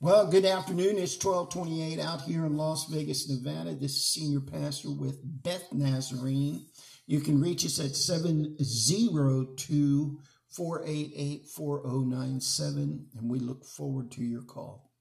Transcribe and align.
Well, 0.00 0.30
good 0.30 0.44
afternoon. 0.44 0.96
It's 0.96 1.16
1228 1.16 1.98
out 1.98 2.22
here 2.22 2.46
in 2.46 2.56
Las 2.56 2.84
Vegas, 2.84 3.28
Nevada. 3.28 3.74
This 3.74 3.96
is 3.96 4.04
Senior 4.04 4.38
Pastor 4.38 4.92
with 4.92 5.18
Beth 5.24 5.72
Nazarene. 5.72 6.66
You 7.08 7.18
can 7.18 7.40
reach 7.40 7.66
us 7.66 7.80
at 7.80 7.96
702 7.96 10.20
488 10.50 11.48
4097, 11.48 13.06
and 13.18 13.28
we 13.28 13.40
look 13.40 13.64
forward 13.64 14.12
to 14.12 14.22
your 14.22 14.42
call. 14.42 14.92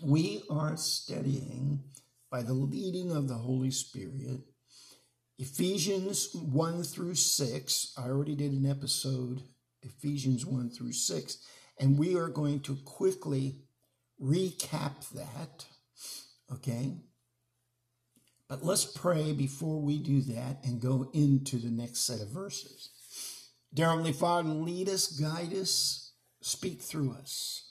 We 0.00 0.44
are 0.48 0.76
studying 0.76 1.82
by 2.30 2.42
the 2.42 2.54
leading 2.54 3.10
of 3.10 3.26
the 3.26 3.34
Holy 3.34 3.72
Spirit 3.72 4.42
Ephesians 5.40 6.32
1 6.36 6.84
through 6.84 7.16
6. 7.16 7.94
I 7.98 8.02
already 8.02 8.36
did 8.36 8.52
an 8.52 8.70
episode, 8.70 9.42
Ephesians 9.82 10.46
1 10.46 10.70
through 10.70 10.92
6, 10.92 11.36
and 11.80 11.98
we 11.98 12.14
are 12.14 12.28
going 12.28 12.60
to 12.60 12.76
quickly 12.84 13.56
recap 14.22 15.08
that. 15.10 15.66
Okay? 16.52 16.94
But 18.48 18.64
let's 18.64 18.84
pray 18.84 19.32
before 19.32 19.80
we 19.80 19.98
do 19.98 20.20
that 20.22 20.64
and 20.64 20.80
go 20.80 21.08
into 21.12 21.56
the 21.56 21.70
next 21.70 22.00
set 22.00 22.20
of 22.20 22.28
verses. 22.28 22.90
Dear 23.72 23.90
Heavenly 23.90 24.12
Father, 24.12 24.48
lead 24.48 24.88
us, 24.88 25.06
guide 25.06 25.54
us, 25.54 26.12
speak 26.40 26.82
through 26.82 27.12
us. 27.12 27.70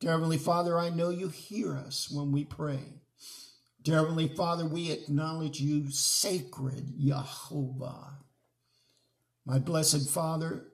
Dear 0.00 0.12
Heavenly 0.12 0.38
Father, 0.38 0.78
I 0.78 0.90
know 0.90 1.10
you 1.10 1.28
hear 1.28 1.76
us 1.76 2.10
when 2.10 2.32
we 2.32 2.44
pray. 2.44 2.80
Dear 3.82 3.96
Heavenly 3.98 4.28
Father, 4.28 4.66
we 4.66 4.90
acknowledge 4.90 5.60
you, 5.60 5.90
sacred 5.90 6.94
Jehovah. 6.98 8.18
My 9.46 9.58
blessed 9.58 10.10
Father, 10.10 10.66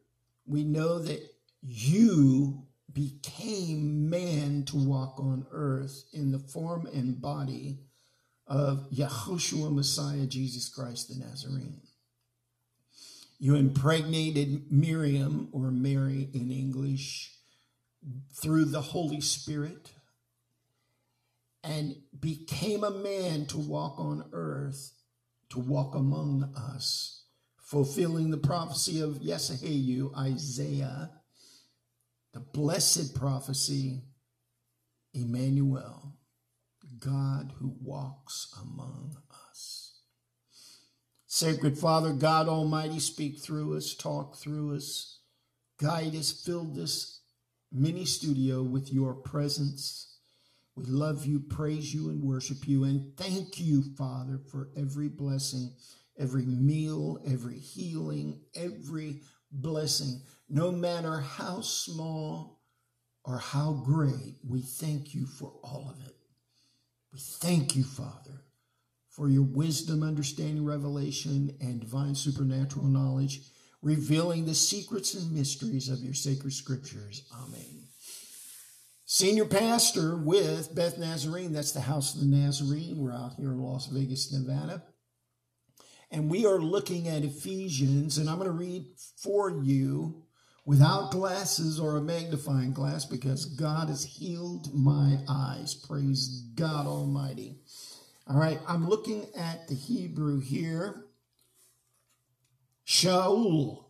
we 0.47 0.65
know 0.65 0.99
that 0.99 1.21
you 1.61 2.66
became 2.97 4.09
man 4.09 4.65
to 4.65 4.75
walk 4.75 5.21
on 5.21 5.47
earth 5.53 6.05
in 6.15 6.33
the 6.33 6.39
form 6.39 6.87
and 6.87 7.21
body 7.21 7.79
of 8.47 8.89
Yahushua 8.91 9.71
Messiah, 9.73 10.25
Jesus 10.25 10.71
Christ 10.71 11.09
the 11.09 11.23
Nazarene. 11.23 11.83
You 13.39 13.55
impregnated 13.55 14.73
Miriam, 14.73 15.51
or 15.53 15.71
Mary 15.71 16.31
in 16.33 16.51
English, 16.51 17.35
through 18.35 18.65
the 18.65 18.81
Holy 18.81 19.21
Spirit 19.21 19.91
and 21.63 21.97
became 22.19 22.83
a 22.83 22.91
man 22.91 23.45
to 23.47 23.59
walk 23.59 23.99
on 23.99 24.25
earth, 24.33 24.93
to 25.51 25.59
walk 25.59 25.95
among 25.95 26.55
us, 26.57 27.25
fulfilling 27.59 28.31
the 28.31 28.39
prophecy 28.39 29.01
of 29.01 29.19
Yesahayu, 29.19 30.17
Isaiah 30.17 31.11
the 32.37 32.41
blessed 32.53 33.15
prophecy, 33.15 34.03
Emmanuel, 35.15 36.19
God 36.99 37.55
who 37.59 37.75
walks 37.81 38.55
among 38.61 39.17
us. 39.49 40.03
Sacred 41.27 41.79
Father, 41.79 42.13
God 42.13 42.47
Almighty, 42.47 42.99
speak 42.99 43.39
through 43.39 43.75
us, 43.75 43.95
talk 43.95 44.37
through 44.37 44.77
us, 44.77 45.21
guide 45.81 46.15
us, 46.15 46.31
fill 46.31 46.65
this 46.65 47.23
mini 47.73 48.05
studio 48.05 48.63
with 48.63 48.93
your 48.93 49.15
presence. 49.15 50.19
We 50.75 50.85
love 50.85 51.25
you, 51.25 51.41
praise 51.41 51.95
you, 51.95 52.11
and 52.11 52.23
worship 52.23 52.69
you. 52.69 52.85
And 52.85 53.17
thank 53.17 53.59
you, 53.59 53.83
Father, 53.97 54.43
for 54.51 54.69
every 54.77 55.09
blessing, 55.09 55.75
every 56.19 56.45
meal, 56.45 57.19
every 57.27 57.59
healing, 57.59 58.43
every 58.55 59.23
blessing 59.51 60.21
no 60.49 60.71
matter 60.71 61.21
how 61.21 61.61
small 61.61 62.61
or 63.25 63.39
how 63.39 63.73
great, 63.85 64.37
we 64.49 64.61
thank 64.61 65.15
you 65.15 65.27
for 65.27 65.53
all 65.63 65.91
of 65.91 66.07
it. 66.07 66.15
We 67.13 67.19
thank 67.19 67.75
you, 67.75 67.83
Father, 67.83 68.45
for 69.11 69.29
your 69.29 69.43
wisdom, 69.43 70.03
understanding, 70.03 70.65
revelation, 70.65 71.57
and 71.61 71.81
divine 71.81 72.15
supernatural 72.15 72.87
knowledge, 72.87 73.41
revealing 73.83 74.45
the 74.45 74.55
secrets 74.55 75.15
and 75.15 75.33
mysteries 75.33 75.89
of 75.89 76.01
your 76.01 76.15
sacred 76.15 76.53
scriptures. 76.53 77.29
Amen. 77.35 77.83
Senior 79.07 79.47
pastor 79.47 80.17
with 80.17 80.75
Beth 80.75 80.99
Nazarene, 80.99 81.53
that's 81.53 81.73
the 81.73 81.81
House 81.81 82.15
of 82.15 82.21
the 82.21 82.27
Nazarene. 82.27 82.99
We're 82.99 83.13
out 83.13 83.35
here 83.37 83.53
in 83.53 83.61
Las 83.61 83.87
Vegas, 83.87 84.33
Nevada. 84.33 84.83
And 86.11 86.31
we 86.31 86.47
are 86.47 86.59
looking 86.61 87.09
at 87.09 87.25
Ephesians, 87.25 88.19
and 88.19 88.29
I'm 88.29 88.39
going 88.39 88.47
to 88.47 88.53
read 88.53 88.85
for 89.17 89.51
you 89.51 90.26
without 90.67 91.13
glasses 91.13 91.79
or 91.79 91.97
a 91.97 92.03
magnifying 92.03 92.73
glass 92.73 93.07
because 93.07 93.47
God 93.47 93.89
has 93.89 94.05
healed 94.05 94.75
my 94.75 95.21
eyes. 95.29 95.75
Praise 95.75 96.43
God 96.57 96.87
Almighty. 96.87 97.61
All 98.29 98.39
right, 98.39 98.59
I'm 98.67 98.89
looking 98.89 99.27
at 99.39 99.69
the 99.69 99.75
Hebrew 99.75 100.41
here. 100.41 101.05
Shaul, 102.85 103.85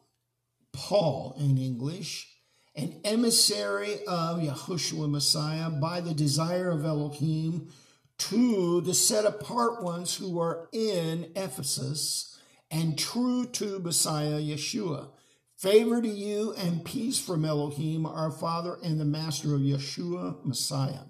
Paul 0.72 1.34
in 1.38 1.56
English, 1.56 2.28
an 2.74 3.00
emissary 3.04 3.94
of 4.06 4.40
Yahushua 4.40 5.10
Messiah 5.10 5.70
by 5.70 6.02
the 6.02 6.14
desire 6.14 6.70
of 6.70 6.84
Elohim 6.84 7.70
to 8.18 8.82
the 8.82 8.94
set 8.94 9.24
apart 9.24 9.82
ones 9.82 10.16
who 10.16 10.38
are 10.38 10.68
in 10.72 11.32
Ephesus 11.34 12.38
and 12.70 12.98
true 12.98 13.46
to 13.46 13.78
Messiah 13.78 14.40
Yeshua 14.40 15.08
Favor 15.56 16.02
to 16.02 16.08
you 16.08 16.52
and 16.52 16.84
peace 16.84 17.18
from 17.18 17.46
Elohim, 17.46 18.04
our 18.04 18.30
Father 18.30 18.76
and 18.84 19.00
the 19.00 19.06
Master 19.06 19.54
of 19.54 19.62
Yeshua, 19.62 20.44
Messiah. 20.44 21.04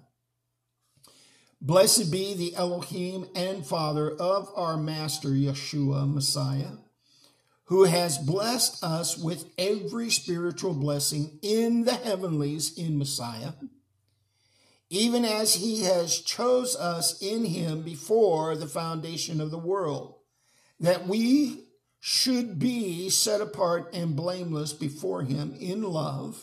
Blessed 1.59 2.09
be 2.11 2.33
the 2.33 2.55
Elohim 2.55 3.27
and 3.35 3.65
Father 3.65 4.09
of 4.09 4.49
our 4.55 4.77
Master 4.77 5.29
Yeshua, 5.29 6.11
Messiah, 6.11 6.77
who 7.65 7.83
has 7.83 8.17
blessed 8.17 8.81
us 8.81 9.17
with 9.17 9.49
every 9.57 10.09
spiritual 10.09 10.73
blessing 10.73 11.39
in 11.41 11.83
the 11.83 11.95
heavenlies 11.95 12.77
in 12.77 12.97
Messiah, 12.97 13.51
even 14.89 15.25
as 15.25 15.55
he 15.55 15.83
has 15.83 16.21
chose 16.21 16.73
us 16.77 17.21
in 17.21 17.43
him 17.43 17.81
before 17.81 18.55
the 18.55 18.67
foundation 18.67 19.41
of 19.41 19.51
the 19.51 19.57
world, 19.57 20.15
that 20.79 21.05
we 21.05 21.66
should 21.99 22.59
be 22.59 23.09
set 23.09 23.41
apart 23.41 23.93
and 23.93 24.15
blameless 24.15 24.73
before 24.73 25.23
him 25.23 25.55
in 25.59 25.83
love, 25.83 26.41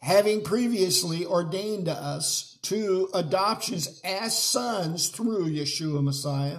having 0.00 0.42
previously 0.42 1.24
ordained 1.24 1.88
us 1.88 2.58
to 2.62 3.08
adoptions 3.14 4.00
as 4.04 4.36
sons 4.36 5.08
through 5.08 5.46
Yeshua 5.46 6.02
Messiah, 6.02 6.58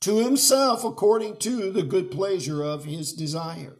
to 0.00 0.18
himself 0.18 0.84
according 0.84 1.36
to 1.36 1.70
the 1.72 1.82
good 1.82 2.10
pleasure 2.10 2.62
of 2.62 2.84
his 2.84 3.12
desire. 3.12 3.76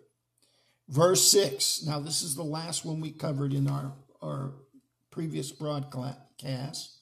Verse 0.89 1.31
6. 1.31 1.85
Now, 1.85 2.00
this 2.00 2.23
is 2.23 2.35
the 2.35 2.43
last 2.43 2.85
one 2.85 3.00
we 3.00 3.12
covered 3.12 3.53
in 3.53 3.69
our, 3.69 3.93
our 4.23 4.53
previous 5.11 5.53
broadcast 5.53 6.97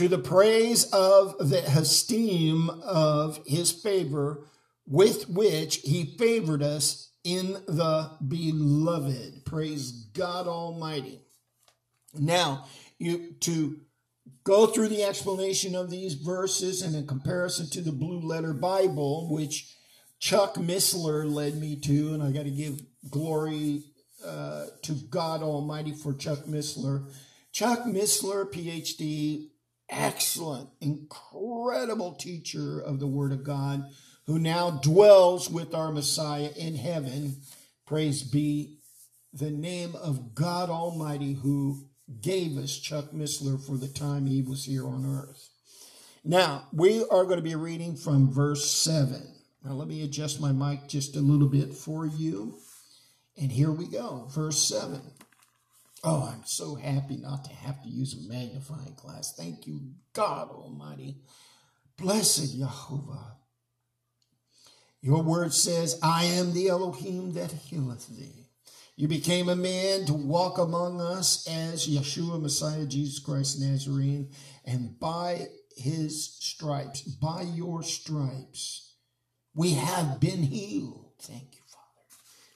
to 0.00 0.08
the 0.08 0.16
praise 0.16 0.84
of 0.94 1.36
the 1.50 1.62
esteem 1.78 2.70
of 2.70 3.38
his 3.46 3.70
favor 3.70 4.46
with 4.86 5.28
which 5.28 5.76
he 5.82 6.16
favored 6.16 6.62
us 6.62 7.10
in 7.22 7.52
the 7.68 8.10
beloved. 8.26 9.44
Praise 9.44 9.92
God 10.14 10.46
Almighty. 10.46 11.20
Now, 12.14 12.64
you 12.98 13.34
to 13.40 13.76
go 14.42 14.68
through 14.68 14.88
the 14.88 15.04
explanation 15.04 15.74
of 15.74 15.90
these 15.90 16.14
verses 16.14 16.80
and 16.80 16.96
in 16.96 17.06
comparison 17.06 17.68
to 17.68 17.82
the 17.82 17.92
blue 17.92 18.20
letter 18.20 18.54
Bible, 18.54 19.28
which 19.30 19.76
Chuck 20.18 20.54
Missler 20.54 21.30
led 21.30 21.56
me 21.56 21.76
to, 21.76 22.14
and 22.14 22.22
I 22.22 22.30
got 22.30 22.44
to 22.44 22.50
give 22.50 22.80
glory 23.10 23.82
uh, 24.26 24.64
to 24.80 24.92
God 25.10 25.42
Almighty 25.42 25.92
for 25.92 26.14
Chuck 26.14 26.46
Missler. 26.46 27.06
Chuck 27.52 27.80
Missler, 27.80 28.50
PhD, 28.50 29.49
excellent, 29.90 30.70
incredible 30.80 32.14
teacher 32.14 32.80
of 32.80 33.00
the 33.00 33.06
Word 33.06 33.32
of 33.32 33.44
God 33.44 33.84
who 34.26 34.38
now 34.38 34.70
dwells 34.70 35.50
with 35.50 35.74
our 35.74 35.92
Messiah 35.92 36.50
in 36.56 36.76
heaven. 36.76 37.36
Praise 37.86 38.22
be 38.22 38.78
the 39.32 39.50
name 39.50 39.94
of 39.96 40.34
God 40.34 40.70
Almighty 40.70 41.34
who 41.34 41.88
gave 42.20 42.56
us 42.56 42.78
Chuck 42.78 43.12
Missler 43.12 43.64
for 43.64 43.76
the 43.76 43.88
time 43.88 44.26
he 44.26 44.42
was 44.42 44.64
here 44.64 44.86
on 44.86 45.06
earth. 45.06 45.48
Now, 46.24 46.68
we 46.72 47.02
are 47.04 47.24
going 47.24 47.36
to 47.36 47.42
be 47.42 47.54
reading 47.54 47.96
from 47.96 48.32
verse 48.32 48.70
7. 48.70 49.34
Now, 49.64 49.72
let 49.72 49.88
me 49.88 50.02
adjust 50.02 50.40
my 50.40 50.52
mic 50.52 50.88
just 50.88 51.16
a 51.16 51.20
little 51.20 51.48
bit 51.48 51.72
for 51.74 52.06
you. 52.06 52.58
And 53.40 53.50
here 53.50 53.70
we 53.70 53.86
go, 53.86 54.28
verse 54.30 54.58
7. 54.58 55.00
Oh, 56.02 56.30
I'm 56.32 56.44
so 56.46 56.76
happy 56.76 57.16
not 57.16 57.44
to 57.44 57.50
have 57.50 57.82
to 57.82 57.88
use 57.88 58.14
a 58.14 58.28
magnifying 58.28 58.94
glass. 58.96 59.34
Thank 59.36 59.66
you, 59.66 59.80
God 60.12 60.50
Almighty. 60.50 61.16
Blessed 61.98 62.56
Jehovah. 62.56 63.36
Your 65.02 65.22
word 65.22 65.52
says, 65.52 65.98
I 66.02 66.24
am 66.24 66.52
the 66.52 66.68
Elohim 66.68 67.32
that 67.34 67.52
healeth 67.52 68.08
thee. 68.08 68.46
You 68.96 69.08
became 69.08 69.48
a 69.48 69.56
man 69.56 70.04
to 70.06 70.12
walk 70.12 70.58
among 70.58 71.00
us 71.00 71.46
as 71.48 71.88
Yeshua, 71.88 72.40
Messiah, 72.40 72.84
Jesus 72.84 73.18
Christ, 73.18 73.58
Nazarene, 73.60 74.30
and 74.64 74.98
by 74.98 75.46
his 75.74 76.36
stripes, 76.38 77.00
by 77.00 77.42
your 77.42 77.82
stripes, 77.82 78.92
we 79.54 79.72
have 79.72 80.20
been 80.20 80.42
healed. 80.42 81.12
Thank 81.18 81.54
you. 81.54 81.59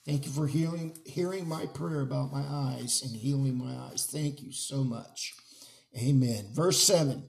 Thank 0.05 0.27
you 0.27 0.33
for 0.33 0.47
healing, 0.47 0.99
hearing 1.07 1.49
my 1.49 1.65
prayer 1.67 2.03
about 2.03 2.33
my 2.33 2.45
eyes 2.47 3.03
and 3.03 3.17
healing 3.17 3.57
my 3.57 3.75
eyes. 3.91 4.07
Thank 4.11 4.43
you 4.43 4.53
so 4.53 4.85
much. 4.85 5.35
Amen. 5.97 6.49
Verse 6.53 6.83
7. 6.83 7.27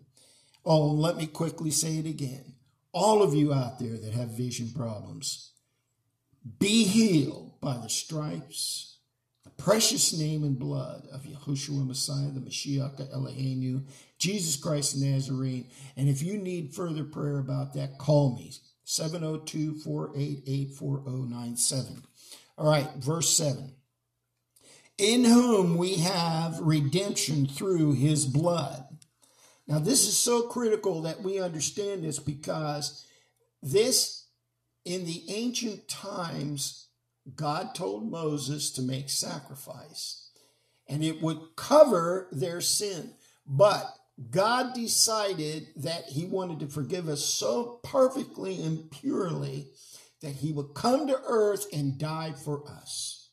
Oh, 0.66 0.88
let 0.88 1.16
me 1.16 1.28
quickly 1.28 1.72
say 1.72 1.98
it 1.98 2.06
again. 2.06 2.56
All 2.92 3.22
of 3.22 3.34
you 3.34 3.54
out 3.54 3.80
there 3.80 3.98
that 3.98 4.14
have 4.14 4.38
vision 4.38 4.72
problems, 4.76 5.52
be 6.60 6.84
healed 6.86 7.60
by 7.62 7.78
the 7.78 7.90
stripes, 7.90 8.98
the 9.44 9.50
precious 9.52 10.18
name 10.18 10.44
and 10.44 10.58
blood 10.58 11.08
of 11.14 11.24
Yahushua 11.24 11.86
Messiah, 11.86 12.32
the 12.32 12.40
Mashiach 12.40 13.14
Eloheinu, 13.14 13.86
Jesus 14.18 14.56
Christ 14.56 14.98
Nazarene. 14.98 15.68
And 15.96 16.10
if 16.10 16.24
you 16.24 16.38
need 16.38 16.74
further 16.74 17.04
prayer 17.04 17.38
about 17.40 17.74
that, 17.74 17.98
call 17.98 18.36
me 18.36 18.54
702 18.86 19.80
488 19.80 20.72
4097. 20.74 22.04
All 22.58 22.70
right, 22.70 22.90
verse 22.98 23.30
7. 23.36 23.74
In 24.98 25.26
whom 25.26 25.78
we 25.78 25.96
have 25.96 26.60
redemption 26.60 27.48
through 27.48 27.94
his 27.94 28.26
blood. 28.26 28.86
Now, 29.68 29.80
this 29.80 30.08
is 30.08 30.18
so 30.18 30.44
critical 30.44 31.02
that 31.02 31.22
we 31.22 31.40
understand 31.40 32.04
this 32.04 32.20
because 32.20 33.06
this, 33.62 34.28
in 34.86 35.06
the 35.06 35.24
ancient 35.28 35.88
times, 35.88 36.88
God 37.36 37.74
told 37.74 38.10
Moses 38.10 38.72
to 38.72 38.82
make 38.82 39.10
sacrifice 39.10 40.30
and 40.88 41.04
it 41.04 41.22
would 41.22 41.56
cover 41.56 42.28
their 42.32 42.62
sin. 42.62 43.12
But 43.48 43.92
God 44.30 44.74
decided 44.74 45.68
that 45.78 46.06
He 46.06 46.26
wanted 46.26 46.60
to 46.60 46.68
forgive 46.68 47.10
us 47.10 47.26
so 47.26 47.80
perfectly 47.84 48.62
and 48.62 48.90
purely 48.92 49.68
that 50.26 50.38
He 50.38 50.52
would 50.52 50.74
come 50.74 51.08
to 51.08 51.22
earth 51.28 51.68
and 51.72 52.00
die 52.00 52.32
for 52.32 52.68
us. 52.68 53.30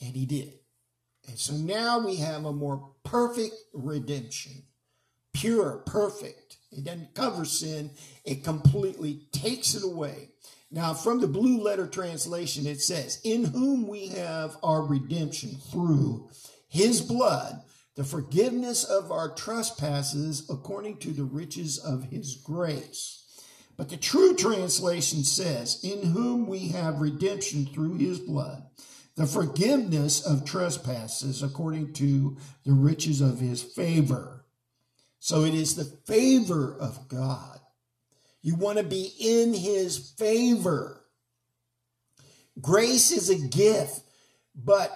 And 0.00 0.16
He 0.16 0.26
did. 0.26 0.54
And 1.28 1.38
so 1.38 1.54
now 1.54 2.00
we 2.00 2.16
have 2.16 2.44
a 2.44 2.52
more 2.52 2.90
perfect 3.04 3.54
redemption, 3.72 4.64
pure, 5.32 5.84
perfect. 5.86 6.56
It 6.72 6.82
doesn't 6.82 7.14
cover 7.14 7.44
sin, 7.44 7.92
it 8.24 8.42
completely 8.42 9.28
takes 9.30 9.74
it 9.76 9.84
away. 9.84 10.30
Now, 10.72 10.94
from 10.94 11.20
the 11.20 11.28
blue 11.28 11.60
letter 11.60 11.86
translation, 11.86 12.66
it 12.66 12.80
says, 12.80 13.20
In 13.22 13.44
whom 13.44 13.86
we 13.86 14.08
have 14.08 14.56
our 14.64 14.82
redemption 14.82 15.50
through 15.70 16.30
his 16.68 17.02
blood 17.02 17.62
the 17.94 18.04
forgiveness 18.04 18.82
of 18.82 19.12
our 19.12 19.34
trespasses 19.34 20.48
according 20.48 20.96
to 20.96 21.10
the 21.10 21.24
riches 21.24 21.78
of 21.78 22.04
his 22.04 22.36
grace. 22.36 23.21
But 23.82 23.88
the 23.88 23.96
true 23.96 24.36
translation 24.36 25.24
says, 25.24 25.82
In 25.82 26.12
whom 26.12 26.46
we 26.46 26.68
have 26.68 27.00
redemption 27.00 27.66
through 27.66 27.94
his 27.94 28.20
blood, 28.20 28.62
the 29.16 29.26
forgiveness 29.26 30.24
of 30.24 30.44
trespasses 30.44 31.42
according 31.42 31.92
to 31.94 32.36
the 32.64 32.74
riches 32.74 33.20
of 33.20 33.40
his 33.40 33.60
favor. 33.60 34.44
So 35.18 35.42
it 35.42 35.54
is 35.54 35.74
the 35.74 35.96
favor 36.06 36.76
of 36.78 37.08
God. 37.08 37.58
You 38.40 38.54
want 38.54 38.78
to 38.78 38.84
be 38.84 39.10
in 39.18 39.52
his 39.52 40.14
favor. 40.16 41.00
Grace 42.60 43.10
is 43.10 43.30
a 43.30 43.48
gift, 43.48 44.00
but 44.54 44.92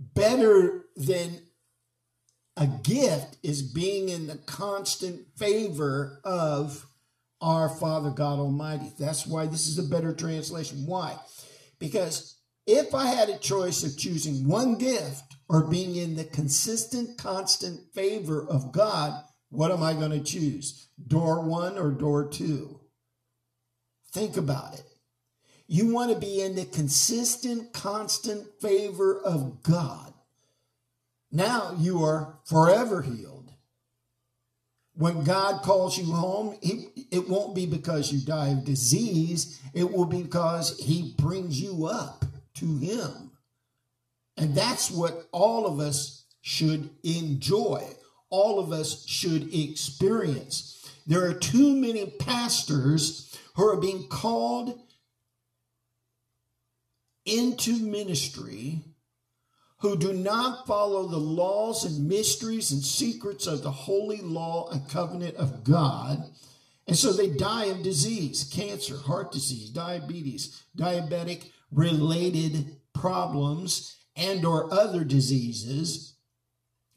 better 0.00 0.86
than 0.96 1.38
a 2.56 2.66
gift 2.66 3.36
is 3.44 3.62
being 3.62 4.08
in 4.08 4.26
the 4.26 4.38
constant 4.38 5.28
favor 5.38 6.20
of 6.24 6.88
our 7.40 7.68
Father 7.68 8.10
God 8.10 8.38
Almighty. 8.38 8.92
That's 8.98 9.26
why 9.26 9.46
this 9.46 9.68
is 9.68 9.78
a 9.78 9.88
better 9.88 10.14
translation. 10.14 10.86
Why? 10.86 11.16
Because 11.78 12.36
if 12.66 12.94
I 12.94 13.06
had 13.06 13.28
a 13.28 13.38
choice 13.38 13.82
of 13.82 13.98
choosing 13.98 14.46
one 14.46 14.76
gift 14.76 15.36
or 15.48 15.64
being 15.64 15.96
in 15.96 16.16
the 16.16 16.24
consistent, 16.24 17.18
constant 17.18 17.92
favor 17.94 18.46
of 18.46 18.72
God, 18.72 19.24
what 19.48 19.72
am 19.72 19.82
I 19.82 19.94
going 19.94 20.12
to 20.12 20.20
choose? 20.20 20.88
Door 21.04 21.46
one 21.46 21.78
or 21.78 21.90
door 21.90 22.28
two? 22.28 22.80
Think 24.12 24.36
about 24.36 24.74
it. 24.74 24.84
You 25.66 25.92
want 25.92 26.12
to 26.12 26.18
be 26.18 26.40
in 26.40 26.56
the 26.56 26.66
consistent, 26.66 27.72
constant 27.72 28.46
favor 28.60 29.20
of 29.20 29.62
God. 29.62 30.12
Now 31.32 31.76
you 31.78 32.02
are 32.04 32.40
forever 32.44 33.02
healed. 33.02 33.29
When 35.00 35.24
God 35.24 35.62
calls 35.62 35.96
you 35.96 36.12
home, 36.12 36.58
it 36.60 37.26
won't 37.26 37.54
be 37.54 37.64
because 37.64 38.12
you 38.12 38.20
die 38.20 38.48
of 38.48 38.66
disease. 38.66 39.58
It 39.72 39.90
will 39.90 40.04
be 40.04 40.24
because 40.24 40.78
he 40.78 41.14
brings 41.16 41.58
you 41.58 41.86
up 41.86 42.26
to 42.56 42.76
him. 42.76 43.30
And 44.36 44.54
that's 44.54 44.90
what 44.90 45.26
all 45.32 45.64
of 45.64 45.80
us 45.80 46.26
should 46.42 46.90
enjoy. 47.02 47.82
All 48.28 48.58
of 48.58 48.72
us 48.72 49.06
should 49.06 49.54
experience. 49.54 50.86
There 51.06 51.24
are 51.24 51.32
too 51.32 51.74
many 51.74 52.04
pastors 52.04 53.34
who 53.54 53.66
are 53.70 53.80
being 53.80 54.06
called 54.06 54.78
into 57.24 57.78
ministry 57.78 58.80
who 59.80 59.96
do 59.96 60.12
not 60.12 60.66
follow 60.66 61.06
the 61.06 61.16
laws 61.16 61.84
and 61.84 62.08
mysteries 62.08 62.70
and 62.70 62.82
secrets 62.82 63.46
of 63.46 63.62
the 63.62 63.70
holy 63.70 64.20
law 64.20 64.68
and 64.70 64.88
covenant 64.88 65.36
of 65.36 65.64
God. 65.64 66.22
And 66.86 66.96
so 66.96 67.12
they 67.12 67.28
die 67.28 67.66
of 67.66 67.82
disease, 67.82 68.44
cancer, 68.44 68.96
heart 68.96 69.32
disease, 69.32 69.70
diabetes, 69.70 70.62
diabetic 70.76 71.44
related 71.72 72.76
problems 72.92 73.96
and 74.16 74.44
or 74.44 74.72
other 74.72 75.04
diseases 75.04 76.10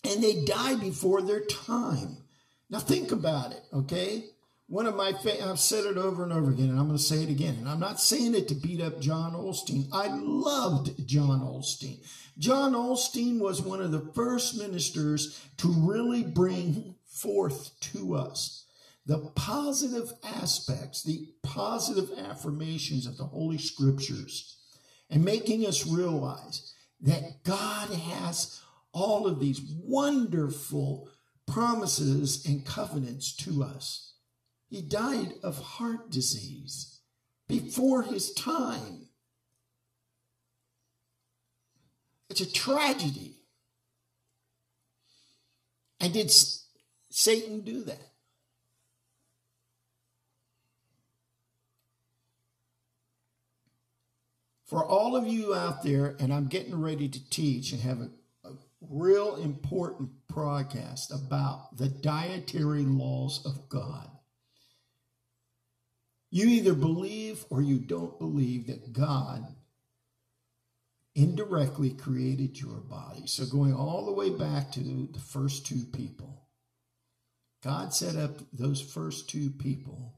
and 0.03 0.21
they 0.21 0.43
die 0.45 0.75
before 0.75 1.21
their 1.21 1.41
time. 1.41 2.17
Now 2.69 2.79
think 2.79 3.11
about 3.11 3.51
it, 3.51 3.63
okay? 3.73 4.25
One 4.67 4.85
of 4.85 4.95
my, 4.95 5.13
fa- 5.13 5.47
I've 5.47 5.59
said 5.59 5.85
it 5.85 5.97
over 5.97 6.23
and 6.23 6.33
over 6.33 6.49
again, 6.51 6.69
and 6.69 6.79
I'm 6.79 6.87
going 6.87 6.97
to 6.97 7.03
say 7.03 7.23
it 7.23 7.29
again. 7.29 7.55
And 7.59 7.69
I'm 7.69 7.79
not 7.79 7.99
saying 7.99 8.33
it 8.33 8.47
to 8.47 8.55
beat 8.55 8.81
up 8.81 8.99
John 8.99 9.33
Osteen. 9.33 9.87
I 9.91 10.07
loved 10.07 11.05
John 11.05 11.41
Osteen. 11.41 11.99
John 12.37 12.73
Osteen 12.73 13.39
was 13.39 13.61
one 13.61 13.81
of 13.81 13.91
the 13.91 14.11
first 14.15 14.57
ministers 14.57 15.39
to 15.57 15.67
really 15.67 16.23
bring 16.23 16.95
forth 17.05 17.79
to 17.93 18.15
us 18.15 18.65
the 19.05 19.19
positive 19.35 20.13
aspects, 20.23 21.03
the 21.03 21.27
positive 21.43 22.09
affirmations 22.17 23.05
of 23.05 23.17
the 23.17 23.25
Holy 23.25 23.57
Scriptures, 23.57 24.57
and 25.09 25.25
making 25.25 25.65
us 25.65 25.85
realize 25.85 26.73
that 27.01 27.43
God 27.43 27.89
has 27.89 28.61
all 28.93 29.27
of 29.27 29.39
these 29.39 29.61
wonderful 29.61 31.09
promises 31.45 32.45
and 32.45 32.65
covenants 32.65 33.35
to 33.35 33.63
us. 33.63 34.12
He 34.73 34.81
died 34.81 35.35
of 35.43 35.59
heart 35.59 36.09
disease 36.09 36.97
before 37.47 38.01
his 38.01 38.33
time. 38.33 39.05
It's 42.27 42.41
a 42.41 42.51
tragedy. 42.51 43.35
And 45.99 46.11
did 46.11 46.31
Satan 47.11 47.61
do 47.61 47.83
that? 47.83 48.13
For 54.65 54.83
all 54.83 55.15
of 55.15 55.27
you 55.27 55.53
out 55.53 55.83
there, 55.83 56.15
and 56.19 56.33
I'm 56.33 56.47
getting 56.47 56.81
ready 56.81 57.07
to 57.07 57.29
teach 57.29 57.73
and 57.73 57.81
have 57.83 57.99
a, 57.99 58.09
a 58.43 58.53
real 58.81 59.35
important 59.35 60.09
broadcast 60.27 61.11
about 61.11 61.77
the 61.77 61.89
dietary 61.89 62.81
laws 62.81 63.45
of 63.45 63.69
God. 63.69 64.09
You 66.33 66.47
either 66.47 66.73
believe 66.73 67.45
or 67.51 67.61
you 67.61 67.77
don't 67.77 68.17
believe 68.17 68.65
that 68.65 68.91
God 68.91 69.45
indirectly 71.13 71.91
created 71.91 72.59
your 72.59 72.77
body. 72.77 73.27
So, 73.27 73.45
going 73.45 73.75
all 73.75 74.03
the 74.03 74.13
way 74.13 74.31
back 74.31 74.71
to 74.71 75.09
the 75.13 75.19
first 75.19 75.67
two 75.67 75.83
people, 75.93 76.47
God 77.63 77.93
set 77.93 78.15
up 78.15 78.31
those 78.51 78.81
first 78.81 79.29
two 79.29 79.51
people 79.51 80.15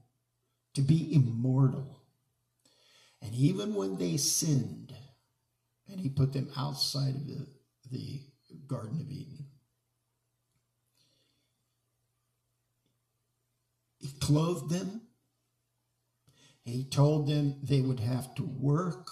to 0.72 0.80
be 0.80 1.14
immortal. 1.14 2.00
And 3.20 3.34
even 3.34 3.74
when 3.74 3.98
they 3.98 4.16
sinned, 4.16 4.94
and 5.86 6.00
He 6.00 6.08
put 6.08 6.32
them 6.32 6.48
outside 6.56 7.14
of 7.14 7.26
the, 7.26 7.46
the 7.90 8.22
Garden 8.66 9.02
of 9.02 9.10
Eden, 9.10 9.44
He 13.98 14.08
clothed 14.18 14.70
them 14.70 15.02
he 16.66 16.82
told 16.82 17.28
them 17.28 17.54
they 17.62 17.80
would 17.80 18.00
have 18.00 18.34
to 18.34 18.42
work. 18.42 19.06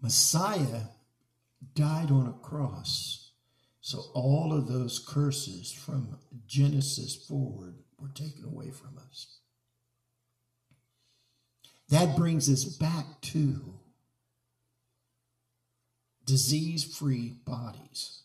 Messiah 0.00 0.82
died 1.74 2.12
on 2.12 2.28
a 2.28 2.46
cross. 2.46 3.32
So 3.80 4.04
all 4.14 4.52
of 4.52 4.68
those 4.68 5.00
curses 5.00 5.72
from 5.72 6.16
Genesis 6.46 7.16
forward 7.16 7.74
were 7.98 8.10
taken 8.10 8.44
away 8.44 8.70
from 8.70 8.98
us. 8.98 9.40
That 11.88 12.14
brings 12.16 12.48
us 12.48 12.64
back 12.64 13.20
to 13.22 13.74
disease 16.24 16.84
free 16.84 17.34
bodies. 17.44 18.22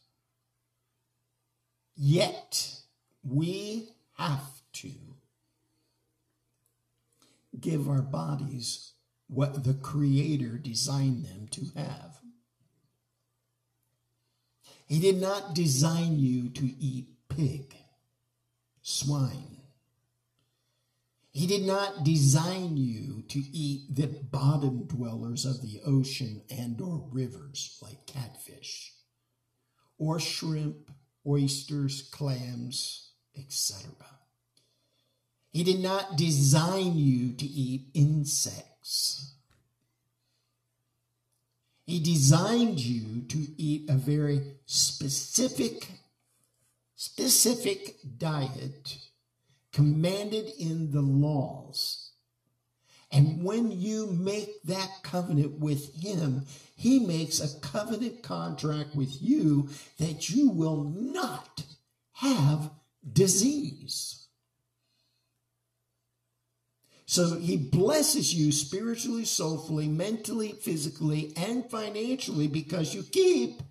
Yet, 1.96 2.80
we 3.24 3.90
have 4.18 4.62
to 4.74 4.92
give 7.60 7.88
our 7.88 8.02
bodies 8.02 8.94
what 9.28 9.64
the 9.64 9.74
Creator 9.74 10.58
designed 10.58 11.26
them 11.26 11.48
to 11.52 11.66
have. 11.76 12.18
He 14.88 15.00
did 15.00 15.20
not 15.20 15.56
design 15.56 16.20
you 16.20 16.50
to 16.50 16.66
eat 16.80 17.08
pig, 17.30 17.76
swine. 18.82 19.58
He 21.32 21.48
did 21.48 21.64
not 21.64 22.04
design 22.04 22.78
you 22.78 23.24
to 23.30 23.40
eat 23.40 23.96
the 23.96 24.08
bottom 24.08 24.86
dwellers 24.86 25.46
of 25.46 25.62
the 25.62 25.82
ocean 25.84 26.44
and 26.50 26.80
or 26.80 27.10
rivers 27.12 27.80
like 27.82 28.06
catfish 28.06 28.94
or 29.98 30.20
shrimp, 30.20 30.92
oysters, 31.28 32.10
clams, 32.12 33.12
etc. 33.38 33.92
He 35.52 35.64
did 35.64 35.80
not 35.80 36.18
design 36.18 36.98
you 36.98 37.34
to 37.34 37.46
eat 37.46 37.90
insects. 37.94 39.36
He 41.86 42.00
designed 42.00 42.80
you 42.80 43.22
to 43.28 43.48
eat 43.58 43.90
a 43.90 43.94
very 43.94 44.56
specific, 44.66 45.88
specific 46.96 47.98
diet 48.18 48.98
commanded 49.74 50.52
in 50.58 50.92
the 50.92 51.02
laws. 51.02 52.03
And 53.14 53.44
when 53.44 53.72
you 53.72 54.08
make 54.08 54.64
that 54.64 54.90
covenant 55.04 55.60
with 55.60 55.94
him, 56.02 56.46
he 56.76 57.00
makes 57.00 57.40
a 57.40 57.60
covenant 57.60 58.24
contract 58.24 58.96
with 58.96 59.22
you 59.22 59.70
that 60.00 60.32
you 60.32 60.50
will 60.50 60.84
not 60.84 61.64
have 62.14 62.72
disease. 63.12 64.28
So 67.06 67.38
he 67.38 67.56
blesses 67.58 68.34
you 68.34 68.52
spiritually, 68.52 69.26
soulfully, 69.26 69.88
mentally, 69.88 70.54
physically, 70.54 71.34
and 71.38 71.70
financially 71.70 72.48
because 72.48 72.96
you 72.96 73.04
keep 73.04 73.62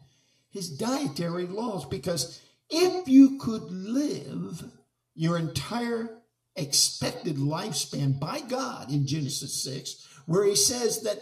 his 0.50 0.70
dietary 0.70 1.46
laws. 1.46 1.84
Because 1.84 2.40
if 2.70 3.08
you 3.08 3.40
could 3.40 3.64
live 3.64 4.70
your 5.16 5.36
entire 5.36 6.21
expected 6.56 7.36
lifespan 7.36 8.18
by 8.18 8.40
God 8.40 8.90
in 8.90 9.06
Genesis 9.06 9.62
6, 9.62 10.06
where 10.26 10.44
he 10.44 10.56
says 10.56 11.02
that, 11.02 11.18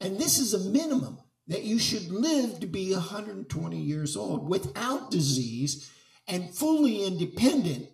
and 0.00 0.18
this 0.18 0.38
is 0.38 0.54
a 0.54 0.70
minimum, 0.70 1.18
that 1.46 1.64
you 1.64 1.78
should 1.78 2.10
live 2.10 2.60
to 2.60 2.66
be 2.66 2.92
120 2.92 3.76
years 3.76 4.16
old 4.16 4.48
without 4.48 5.10
disease 5.10 5.90
and 6.26 6.54
fully 6.54 7.04
independent 7.04 7.88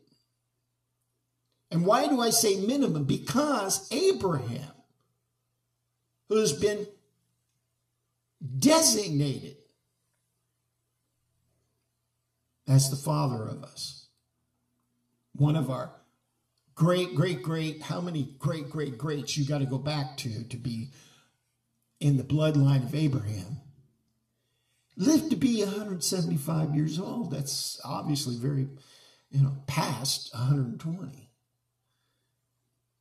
and 1.74 1.84
why 1.84 2.06
do 2.06 2.20
I 2.20 2.30
say 2.30 2.60
minimum? 2.60 3.02
Because 3.02 3.88
Abraham, 3.90 4.70
who's 6.28 6.52
been 6.52 6.86
designated 8.60 9.56
as 12.68 12.90
the 12.90 12.96
father 12.96 13.48
of 13.48 13.64
us, 13.64 14.06
one 15.32 15.56
of 15.56 15.68
our 15.68 15.90
great, 16.74 17.14
great, 17.14 17.42
great, 17.42 17.82
how 17.82 18.00
many 18.00 18.34
great, 18.38 18.70
great, 18.70 18.98
greats 18.98 19.36
you 19.36 19.46
got 19.46 19.58
to 19.58 19.66
go 19.66 19.78
back 19.78 20.16
to 20.18 20.44
to 20.44 20.56
be 20.56 20.90
in 22.00 22.16
the 22.16 22.22
bloodline 22.22 22.84
of 22.84 22.94
Abraham, 22.94 23.58
lived 24.96 25.30
to 25.30 25.36
be 25.36 25.64
175 25.64 26.74
years 26.74 26.98
old. 26.98 27.30
That's 27.30 27.80
obviously 27.84 28.36
very, 28.36 28.68
you 29.30 29.42
know, 29.42 29.52
past 29.66 30.34
120. 30.34 31.30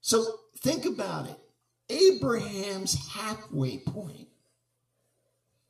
So 0.02 0.24
think 0.58 0.86
about 0.86 1.30
it. 1.30 1.40
Abraham's 1.90 3.10
halfway 3.10 3.80
point 3.80 4.28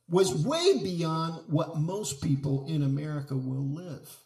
was 0.08 0.44
way 0.44 0.78
beyond 0.82 1.42
what 1.48 1.76
most 1.76 2.22
people 2.22 2.66
in 2.68 2.82
America 2.82 3.36
will 3.36 3.66
live. 3.66 4.23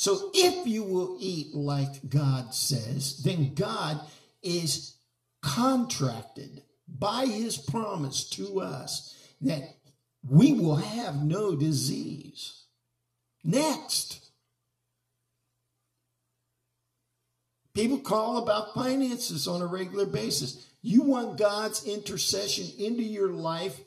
So 0.00 0.30
if 0.32 0.64
you 0.64 0.84
will 0.84 1.16
eat 1.18 1.56
like 1.56 2.08
God 2.08 2.54
says, 2.54 3.20
then 3.24 3.54
God 3.54 4.00
is 4.44 4.94
contracted 5.42 6.62
by 6.86 7.26
his 7.26 7.56
promise 7.56 8.30
to 8.30 8.60
us 8.60 9.18
that 9.40 9.74
we 10.22 10.52
will 10.52 10.76
have 10.76 11.24
no 11.24 11.56
disease. 11.56 12.62
Next. 13.42 14.24
People 17.74 17.98
call 17.98 18.36
about 18.36 18.74
finances 18.74 19.48
on 19.48 19.62
a 19.62 19.66
regular 19.66 20.06
basis. 20.06 20.64
You 20.80 21.02
want 21.02 21.38
God's 21.38 21.84
intercession 21.84 22.68
into 22.78 23.02
your 23.02 23.32
life 23.32 23.80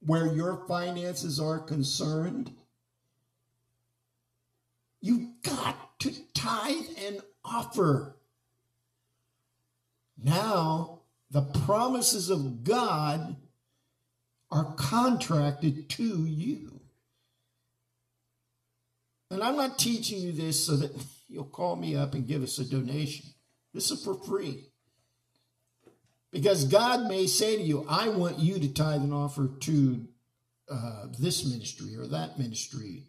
where 0.00 0.32
your 0.32 0.64
finances 0.66 1.38
are 1.38 1.58
concerned? 1.58 2.55
You 5.06 5.34
got 5.44 6.00
to 6.00 6.10
tithe 6.34 6.88
and 7.06 7.20
offer. 7.44 8.16
Now, 10.20 11.02
the 11.30 11.42
promises 11.42 12.28
of 12.28 12.64
God 12.64 13.36
are 14.50 14.74
contracted 14.74 15.88
to 15.90 16.26
you. 16.26 16.80
And 19.30 19.44
I'm 19.44 19.54
not 19.54 19.78
teaching 19.78 20.18
you 20.18 20.32
this 20.32 20.66
so 20.66 20.74
that 20.74 20.90
you'll 21.28 21.44
call 21.44 21.76
me 21.76 21.94
up 21.94 22.14
and 22.14 22.26
give 22.26 22.42
us 22.42 22.58
a 22.58 22.68
donation. 22.68 23.26
This 23.72 23.92
is 23.92 24.02
for 24.02 24.16
free. 24.16 24.64
Because 26.32 26.64
God 26.64 27.06
may 27.06 27.28
say 27.28 27.54
to 27.54 27.62
you, 27.62 27.86
I 27.88 28.08
want 28.08 28.40
you 28.40 28.58
to 28.58 28.74
tithe 28.74 29.02
and 29.02 29.14
offer 29.14 29.52
to 29.60 30.08
uh, 30.68 31.06
this 31.16 31.44
ministry 31.44 31.94
or 31.94 32.08
that 32.08 32.40
ministry 32.40 33.04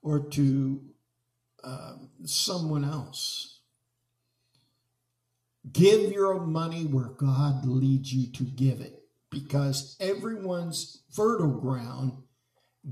or 0.00 0.20
to 0.30 0.80
uh, 1.64 1.94
someone 2.24 2.84
else. 2.84 3.60
Give 5.72 6.12
your 6.12 6.40
money 6.40 6.84
where 6.84 7.08
God 7.08 7.64
leads 7.64 8.12
you 8.12 8.30
to 8.32 8.42
give 8.44 8.80
it 8.80 9.02
because 9.30 9.96
everyone's 9.98 11.02
fertile 11.12 11.58
ground, 11.58 12.12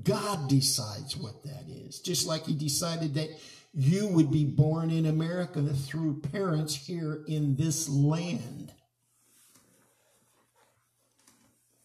God 0.02 0.48
decides 0.48 1.16
what 1.16 1.42
that 1.44 1.64
is. 1.68 2.00
Just 2.00 2.26
like 2.26 2.46
He 2.46 2.54
decided 2.54 3.14
that 3.14 3.30
you 3.74 4.08
would 4.08 4.30
be 4.30 4.44
born 4.44 4.90
in 4.90 5.06
America 5.06 5.62
through 5.62 6.20
parents 6.20 6.74
here 6.74 7.22
in 7.26 7.56
this 7.56 7.88
land. 7.88 8.72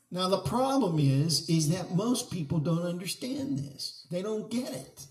Now 0.10 0.30
the 0.30 0.40
problem 0.40 1.00
is 1.00 1.50
is 1.50 1.70
that 1.70 1.96
most 1.96 2.32
people 2.32 2.60
don't 2.60 2.86
understand 2.86 3.60
this. 3.60 4.06
They 4.10 4.22
don't 4.22 4.50
get 4.50 4.72
it. 4.72 5.06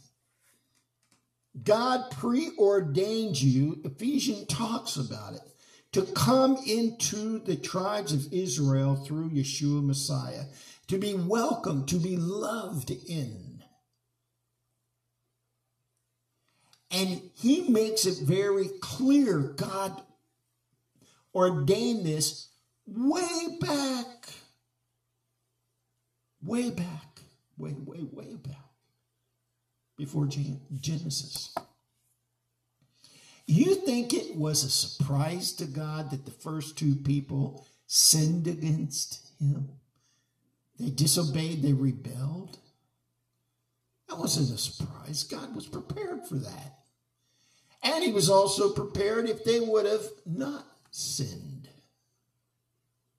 God 1.63 2.11
preordained 2.11 3.41
you, 3.41 3.81
Ephesians 3.85 4.47
talks 4.49 4.97
about 4.97 5.35
it, 5.35 5.43
to 5.93 6.03
come 6.03 6.57
into 6.67 7.39
the 7.39 7.57
tribes 7.57 8.13
of 8.13 8.33
Israel 8.33 8.97
through 8.97 9.31
Yeshua 9.31 9.85
Messiah, 9.85 10.45
to 10.89 10.99
be 10.99 11.15
welcomed, 11.15 11.89
to 11.89 11.97
be 11.97 12.17
loved 12.17 12.91
in. 12.91 13.63
And 16.91 17.23
he 17.35 17.69
makes 17.69 18.07
it 18.07 18.27
very 18.27 18.69
clear 18.81 19.39
God 19.41 20.03
ordained 21.35 22.07
this 22.07 22.49
way 22.87 23.59
back, 23.61 24.29
way 26.43 26.71
back, 26.71 27.21
way, 27.59 27.75
way, 27.85 28.03
way 28.13 28.35
back 28.37 28.66
before 29.97 30.27
Genesis. 30.27 31.55
You 33.47 33.77
think 33.77 34.13
it 34.13 34.37
was 34.37 34.65
a 34.65 34.71
surprise 34.71 35.53
to 35.55 35.67
God 35.67 36.11
that 36.11 36.25
the 36.25 36.33
first 36.33 36.77
two 36.77 36.97
people 36.97 37.67
sinned 37.87 38.47
against 38.49 39.31
him? 39.39 39.69
They 40.79 40.91
disobeyed, 40.91 41.63
they 41.63 41.73
rebelled. 41.73 42.59
That 44.09 44.19
wasn't 44.19 44.51
a 44.51 44.59
surprise. 44.59 45.23
God 45.25 45.55
was 45.55 45.67
prepared 45.67 46.27
for 46.29 46.37
that. 46.37 46.79
And 47.83 48.03
he 48.05 48.13
was 48.13 48.29
also 48.29 48.73
prepared 48.73 49.29
if 49.29 49.45
they 49.45 49.61
would 49.61 49.87
have 49.87 50.07
not 50.25 50.67
sinned. 50.91 51.69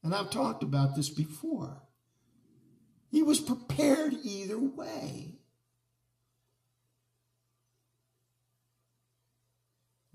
And 0.03 0.13
I've 0.13 0.29
talked 0.29 0.63
about 0.63 0.95
this 0.95 1.09
before. 1.09 1.81
He 3.09 3.23
was 3.23 3.39
prepared 3.39 4.13
either 4.23 4.59
way. 4.59 5.36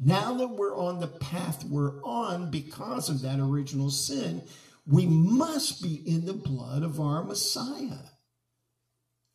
Now 0.04 0.34
that 0.34 0.48
we're 0.48 0.76
on 0.76 0.98
the 0.98 1.06
path 1.06 1.64
we're 1.64 2.02
on 2.02 2.50
because 2.50 3.08
of 3.08 3.22
that 3.22 3.38
original 3.38 3.90
sin, 3.90 4.42
we 4.84 5.06
must 5.06 5.80
be 5.80 6.02
in 6.04 6.26
the 6.26 6.32
blood 6.32 6.82
of 6.82 6.98
our 7.00 7.22
Messiah. 7.22 8.08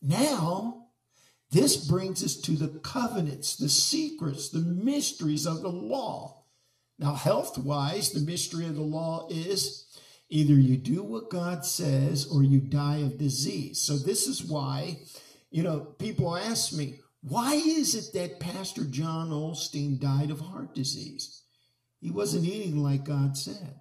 Now, 0.02 0.88
this 1.52 1.78
brings 1.88 2.24
us 2.24 2.36
to 2.42 2.52
the 2.52 2.80
covenants, 2.80 3.56
the 3.56 3.70
secrets, 3.70 4.50
the 4.50 4.60
mysteries 4.60 5.46
of 5.46 5.62
the 5.62 5.72
law. 5.72 6.44
Now, 7.00 7.14
health 7.14 7.58
wise, 7.58 8.12
the 8.12 8.20
mystery 8.20 8.66
of 8.66 8.76
the 8.76 8.82
law 8.82 9.28
is 9.32 9.86
either 10.30 10.54
you 10.54 10.76
do 10.76 11.02
what 11.02 11.30
God 11.30 11.64
says 11.64 12.28
or 12.30 12.44
you 12.44 12.60
die 12.60 12.98
of 12.98 13.18
disease. 13.18 13.80
So, 13.80 13.96
this 13.96 14.28
is 14.28 14.44
why, 14.44 15.00
you 15.50 15.64
know, 15.64 15.80
people 15.80 16.36
ask 16.36 16.74
me, 16.74 17.00
why 17.22 17.56
is 17.56 17.96
it 17.96 18.14
that 18.14 18.40
Pastor 18.40 18.84
John 18.84 19.30
Osteen 19.30 20.00
died 20.00 20.32
of 20.32 20.40
heart 20.40 20.74
disease? 20.74 21.44
He 22.00 22.12
wasn't 22.12 22.46
eating 22.46 22.84
like 22.84 23.04
God 23.04 23.38
said. 23.38 23.80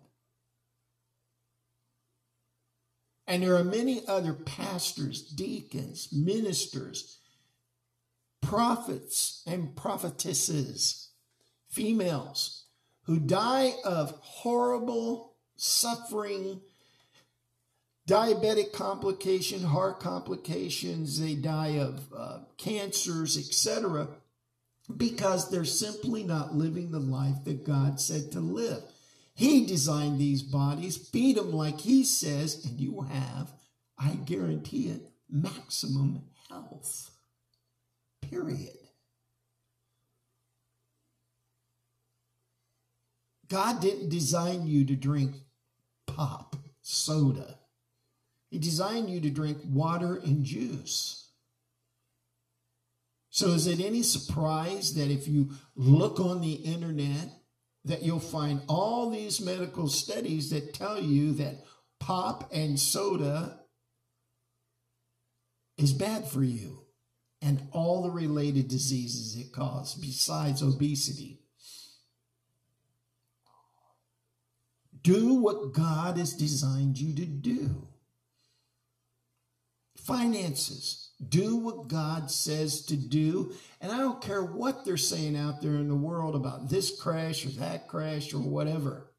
And 3.26 3.42
there 3.42 3.56
are 3.56 3.64
many 3.64 4.06
other 4.06 4.32
pastors, 4.32 5.20
deacons, 5.22 6.08
ministers, 6.12 7.18
prophets, 8.40 9.42
and 9.46 9.74
prophetesses, 9.74 11.10
females, 11.68 12.66
who 13.02 13.18
die 13.18 13.74
of 13.84 14.12
horrible 14.20 15.34
suffering, 15.56 16.60
diabetic 18.06 18.72
complication, 18.72 19.62
heart 19.64 20.00
complications, 20.00 21.20
they 21.20 21.34
die 21.34 21.78
of 21.78 22.00
uh, 22.16 22.38
cancers, 22.56 23.36
etc., 23.36 24.08
because 24.96 25.50
they're 25.50 25.64
simply 25.64 26.22
not 26.22 26.54
living 26.54 26.92
the 26.92 27.00
life 27.00 27.42
that 27.44 27.66
God 27.66 28.00
said 28.00 28.30
to 28.32 28.40
live. 28.40 28.82
He 29.34 29.66
designed 29.66 30.18
these 30.18 30.42
bodies, 30.42 30.96
feed 30.96 31.36
them 31.36 31.52
like 31.52 31.80
He 31.80 32.04
says, 32.04 32.64
and 32.64 32.80
you 32.80 33.02
have, 33.02 33.52
I 33.98 34.10
guarantee 34.24 34.88
it, 34.88 35.02
maximum 35.28 36.22
health. 36.48 37.10
Period. 38.22 38.70
God 43.48 43.80
didn't 43.80 44.08
design 44.08 44.66
you 44.66 44.84
to 44.86 44.96
drink 44.96 45.36
pop, 46.06 46.56
soda. 46.82 47.58
He 48.50 48.58
designed 48.58 49.10
you 49.10 49.20
to 49.20 49.30
drink 49.30 49.58
water 49.64 50.16
and 50.16 50.44
juice. 50.44 51.30
So, 53.30 53.48
is 53.48 53.66
it 53.66 53.80
any 53.80 54.02
surprise 54.02 54.94
that 54.94 55.10
if 55.10 55.28
you 55.28 55.50
look 55.74 56.20
on 56.20 56.40
the 56.40 56.54
internet, 56.54 57.28
that 57.84 58.02
you'll 58.02 58.18
find 58.18 58.62
all 58.68 59.10
these 59.10 59.40
medical 59.40 59.88
studies 59.88 60.50
that 60.50 60.74
tell 60.74 61.00
you 61.00 61.32
that 61.34 61.64
pop 62.00 62.50
and 62.52 62.78
soda 62.80 63.60
is 65.76 65.92
bad 65.92 66.26
for 66.26 66.42
you 66.42 66.86
and 67.42 67.68
all 67.72 68.02
the 68.02 68.10
related 68.10 68.68
diseases 68.68 69.36
it 69.36 69.52
causes 69.52 70.00
besides 70.00 70.62
obesity. 70.62 71.40
Do 75.02 75.34
what 75.34 75.72
God 75.72 76.16
has 76.16 76.32
designed 76.32 76.98
you 76.98 77.14
to 77.14 77.24
do. 77.24 77.86
Finances. 79.98 81.10
Do 81.28 81.56
what 81.56 81.88
God 81.88 82.30
says 82.30 82.84
to 82.86 82.96
do. 82.96 83.52
And 83.80 83.90
I 83.90 83.98
don't 83.98 84.22
care 84.22 84.44
what 84.44 84.84
they're 84.84 84.96
saying 84.96 85.36
out 85.36 85.62
there 85.62 85.76
in 85.76 85.88
the 85.88 85.94
world 85.94 86.34
about 86.34 86.68
this 86.68 87.00
crash 87.00 87.46
or 87.46 87.50
that 87.60 87.88
crash 87.88 88.34
or 88.34 88.38
whatever. 88.38 89.12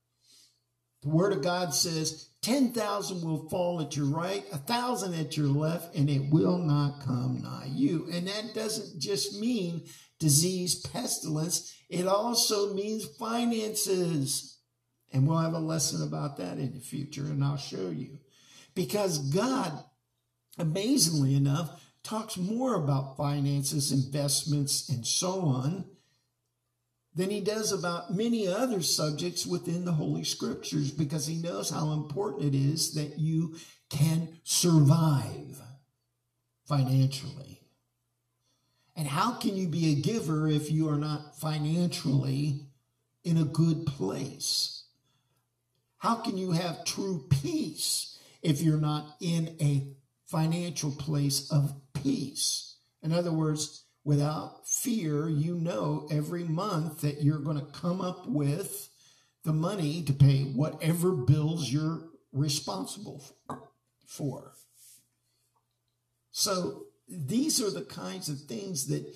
The 1.02 1.10
Word 1.10 1.34
of 1.34 1.44
God 1.44 1.74
says 1.74 2.30
10,000 2.42 3.22
will 3.22 3.50
fall 3.50 3.82
at 3.82 3.96
your 3.96 4.08
right, 4.08 4.46
a 4.52 4.58
thousand 4.58 5.14
at 5.14 5.38
your 5.38 5.48
left, 5.48 5.96
and 5.96 6.10
it 6.10 6.30
will 6.32 6.58
not 6.58 7.02
come 7.02 7.42
nigh 7.44 7.70
you. 7.72 8.08
And 8.12 8.28
that 8.28 8.54
doesn't 8.54 9.00
just 9.00 9.40
mean 9.40 9.86
disease, 10.20 10.76
pestilence, 10.76 11.74
it 11.90 12.08
also 12.08 12.74
means 12.74 13.06
finances. 13.06 14.60
And 15.14 15.28
we'll 15.28 15.38
have 15.38 15.54
a 15.54 15.60
lesson 15.60 16.06
about 16.06 16.38
that 16.38 16.58
in 16.58 16.74
the 16.74 16.80
future, 16.80 17.24
and 17.24 17.44
I'll 17.44 17.58
show 17.58 17.90
you. 17.90 18.20
Because 18.76 19.20
God, 19.34 19.72
amazingly 20.58 21.36
enough, 21.36 21.84
talks 22.04 22.38
more 22.38 22.76
about 22.76 23.18
finances, 23.18 23.92
investments, 23.92 24.90
and 24.90 25.06
so 25.06 25.42
on 25.42 25.86
than 27.14 27.30
he 27.32 27.42
does 27.42 27.72
about 27.72 28.14
many 28.14 28.48
other 28.48 28.82
subjects 28.82 29.46
within 29.46 29.86
the 29.86 29.94
Holy 29.94 30.24
Scriptures 30.24 30.92
because 30.92 31.26
he 31.26 31.36
knows 31.36 31.70
how 31.72 31.92
important 31.92 32.54
it 32.54 32.58
is 32.58 32.94
that 32.94 33.18
you 33.18 33.56
can 33.90 34.30
survive 34.44 35.62
financially. 36.66 37.62
And 38.96 39.08
how 39.08 39.34
can 39.34 39.58
you 39.58 39.68
be 39.68 39.92
a 39.92 40.02
giver 40.02 40.48
if 40.48 40.72
you 40.72 40.90
are 40.90 40.98
not 40.98 41.40
financially 41.40 42.68
in 43.24 43.38
a 43.38 43.44
good 43.44 43.86
place? 43.86 44.86
How 45.98 46.16
can 46.16 46.38
you 46.38 46.52
have 46.52 46.86
true 46.86 47.26
peace 47.30 48.18
if 48.44 48.62
you're 48.62 48.80
not 48.80 49.16
in 49.20 49.56
a 49.60 49.88
financial 50.28 50.92
place 50.92 51.50
of 51.52 51.74
peace? 51.94 52.78
In 53.02 53.12
other 53.14 53.32
words, 53.32 53.86
without 54.04 54.68
fear, 54.68 55.28
you 55.28 55.56
know 55.56 56.08
every 56.12 56.44
month 56.44 57.02
that 57.02 57.22
you're 57.22 57.40
going 57.40 57.60
to 57.60 57.80
come 57.80 58.02
up 58.02 58.28
with 58.28 58.90
the 59.44 59.54
money 59.54 60.04
to 60.04 60.14
pay 60.14 60.44
whatever 60.44 61.12
bills 61.12 61.72
you're 61.72 62.10
responsible 62.32 63.24
for. 64.06 64.54
So 66.32 66.84
these 67.08 67.62
are 67.62 67.72
the 67.72 67.86
kinds 67.86 68.30
of 68.30 68.42
things 68.42 68.88
that 68.88 69.16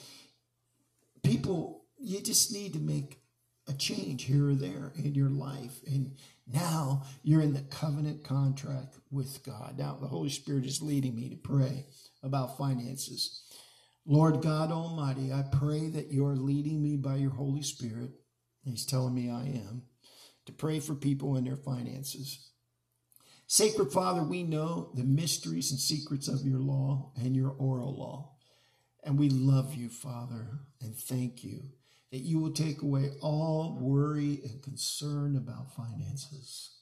people, 1.23 1.83
you 1.97 2.21
just 2.21 2.51
need 2.51 2.73
to 2.73 2.79
make 2.79 3.21
a 3.67 3.73
change 3.73 4.23
here 4.23 4.49
or 4.49 4.55
there 4.55 4.91
in 4.95 5.13
your 5.13 5.29
life. 5.29 5.79
And 5.85 6.15
now 6.53 7.03
you're 7.23 7.41
in 7.41 7.53
the 7.53 7.61
covenant 7.61 8.23
contract 8.23 8.95
with 9.09 9.43
God. 9.43 9.75
Now 9.77 9.97
the 9.99 10.07
Holy 10.07 10.29
Spirit 10.29 10.65
is 10.65 10.81
leading 10.81 11.15
me 11.15 11.29
to 11.29 11.35
pray 11.35 11.85
about 12.23 12.57
finances. 12.57 13.43
Lord 14.05 14.41
God 14.41 14.71
Almighty, 14.71 15.31
I 15.31 15.43
pray 15.51 15.89
that 15.89 16.11
you 16.11 16.25
are 16.25 16.35
leading 16.35 16.81
me 16.81 16.97
by 16.97 17.17
your 17.17 17.31
Holy 17.31 17.61
Spirit. 17.61 18.11
He's 18.63 18.85
telling 18.85 19.13
me 19.13 19.29
I 19.29 19.43
am 19.43 19.83
to 20.45 20.51
pray 20.51 20.79
for 20.79 20.95
people 20.95 21.35
and 21.35 21.45
their 21.45 21.55
finances. 21.55 22.51
Sacred 23.47 23.91
Father, 23.91 24.23
we 24.23 24.43
know 24.43 24.91
the 24.95 25.03
mysteries 25.03 25.71
and 25.71 25.79
secrets 25.79 26.27
of 26.27 26.45
your 26.45 26.59
law 26.59 27.11
and 27.17 27.35
your 27.35 27.51
oral 27.51 27.97
law. 27.97 28.31
And 29.03 29.19
we 29.19 29.29
love 29.29 29.75
you, 29.75 29.89
Father, 29.89 30.61
and 30.79 30.95
thank 30.95 31.43
you 31.43 31.71
that 32.11 32.19
you 32.19 32.39
will 32.39 32.51
take 32.51 32.81
away 32.81 33.11
all 33.21 33.77
worry 33.79 34.41
and 34.43 34.61
concern 34.61 35.35
about 35.35 35.73
finances. 35.75 36.77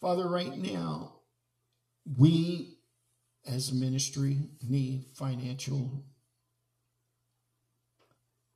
Father, 0.00 0.28
right 0.28 0.56
now, 0.56 1.16
we 2.18 2.78
as 3.46 3.70
a 3.70 3.74
ministry 3.74 4.38
need 4.66 5.04
financial, 5.14 6.04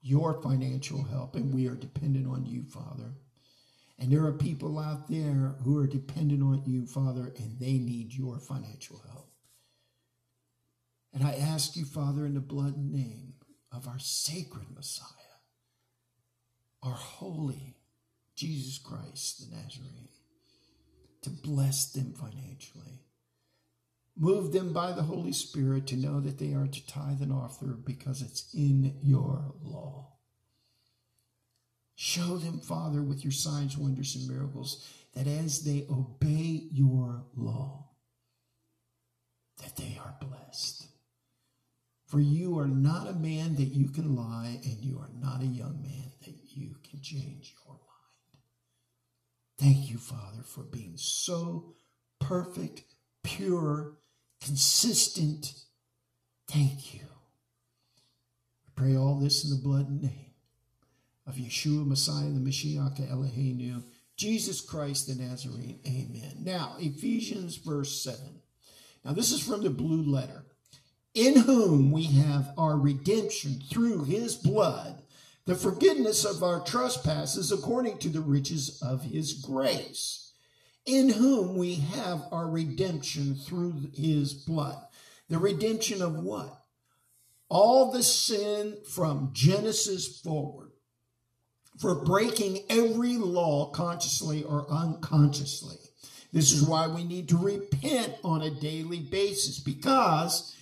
your 0.01 0.41
financial 0.43 1.05
help, 1.05 1.37
and 1.37 1.55
we 1.55 1.69
are 1.69 1.75
dependent 1.75 2.27
on 2.27 2.47
you, 2.47 2.65
Father. 2.65 3.13
And 3.99 4.13
there 4.13 4.25
are 4.25 4.33
people 4.33 4.79
out 4.79 5.09
there 5.09 5.55
who 5.65 5.79
are 5.79 5.87
dependent 5.87 6.43
on 6.43 6.63
you, 6.67 6.87
Father, 6.87 7.33
and 7.39 7.59
they 7.59 7.79
need 7.79 8.13
your 8.13 8.39
financial 8.39 9.01
help. 9.11 9.31
And 11.13 11.25
I 11.25 11.33
ask 11.33 11.77
you, 11.77 11.85
Father, 11.85 12.27
in 12.27 12.35
the 12.35 12.41
blood 12.41 12.77
and 12.77 12.93
name 12.93 13.35
of 13.73 13.89
our 13.89 13.99
sacred 13.99 14.67
Messiah, 14.75 15.07
our 16.83 16.93
holy 16.93 17.77
Jesus 18.37 18.79
Christ 18.79 19.51
the 19.51 19.57
Nazarene, 19.57 20.09
to 21.23 21.31
bless 21.31 21.91
them 21.93 22.13
financially. 22.13 23.01
Move 24.17 24.53
them 24.53 24.73
by 24.73 24.93
the 24.93 25.03
Holy 25.03 25.33
Spirit 25.33 25.87
to 25.89 25.97
know 25.97 26.21
that 26.21 26.39
they 26.39 26.53
are 26.53 26.67
to 26.67 26.87
tithe 26.87 27.21
and 27.21 27.33
offer 27.33 27.67
because 27.67 28.23
it's 28.23 28.55
in 28.55 28.97
your 29.03 29.55
law. 29.63 30.13
Show 31.95 32.37
them, 32.37 32.61
Father, 32.61 33.03
with 33.03 33.25
your 33.25 33.33
signs, 33.33 33.77
wonders, 33.77 34.15
and 34.17 34.29
miracles, 34.29 34.87
that 35.15 35.27
as 35.27 35.65
they 35.65 35.87
obey 35.91 36.69
your 36.71 37.25
law, 37.35 37.89
that 39.63 39.77
they 39.77 39.99
are 39.99 40.15
blessed. 40.21 40.87
For 42.07 42.21
you 42.21 42.59
are 42.59 42.69
not 42.69 43.09
a 43.09 43.15
man 43.15 43.57
that 43.57 43.75
you 43.75 43.89
can 43.89 44.15
lie, 44.15 44.61
and 44.63 44.85
you 44.85 44.99
are 44.99 45.11
not 45.19 45.41
a 45.41 45.47
young 45.47 45.83
man 45.83 46.13
that 46.25 46.46
you 46.57 46.77
can 46.89 47.01
change 47.01 47.55
your 47.65 47.75
mind. 47.75 47.83
Thank 49.59 49.91
you, 49.91 49.99
Father, 49.99 50.43
for 50.43 50.63
being 50.63 50.97
so 50.97 51.75
perfect, 52.21 52.83
pure, 53.23 53.99
consistent. 54.41 55.55
Thank 56.49 56.95
you. 56.95 57.01
I 58.67 58.71
pray 58.75 58.97
all 58.97 59.19
this 59.19 59.45
in 59.45 59.51
the 59.51 59.63
blood 59.63 59.89
and 59.89 60.03
name 60.03 60.35
of 61.27 61.35
Yeshua, 61.35 61.87
Messiah, 61.87 62.31
the 62.31 62.41
Mashiach, 62.41 63.01
Eloheinu, 63.11 63.83
Jesus 64.17 64.61
Christ 64.61 65.09
the 65.09 65.23
Nazarene. 65.23 65.81
Amen. 65.87 66.37
Now, 66.41 66.77
Ephesians 66.79 67.57
verse 67.57 68.03
7. 68.03 68.21
Now, 69.05 69.13
this 69.13 69.31
is 69.31 69.41
from 69.41 69.63
the 69.63 69.71
blue 69.71 70.03
letter. 70.03 70.45
In 71.15 71.37
whom 71.41 71.93
we 71.93 72.05
have 72.05 72.53
our 72.59 72.77
redemption 72.77 73.63
through 73.71 74.05
his 74.05 74.35
blood, 74.37 75.03
the 75.47 75.55
forgiveness 75.55 76.25
of 76.25 76.43
our 76.43 76.61
trespasses 76.61 77.53
according 77.53 77.99
to 77.99 78.09
the 78.09 78.21
riches 78.21 78.81
of 78.83 79.03
his 79.03 79.33
grace. 79.33 80.33
In 80.85 81.09
whom 81.09 81.57
we 81.57 81.77
have 81.77 82.23
our 82.31 82.49
redemption 82.49 83.35
through 83.35 83.91
his 83.95 84.35
blood. 84.35 84.79
The 85.29 85.39
redemption 85.39 86.01
of 86.01 86.15
what? 86.15 86.63
All 87.49 87.91
the 87.91 88.03
sin 88.03 88.77
from 88.89 89.31
Genesis 89.33 90.21
forward 90.21 90.71
for 91.79 91.95
breaking 91.95 92.61
every 92.69 93.17
law 93.17 93.71
consciously 93.71 94.43
or 94.45 94.71
unconsciously. 94.71 95.77
This 96.33 96.53
is 96.53 96.63
why 96.63 96.87
we 96.87 97.05
need 97.05 97.29
to 97.31 97.37
repent 97.37 98.15
on 98.25 98.43
a 98.43 98.51
daily 98.51 99.01
basis 99.01 99.59
because 99.59 100.55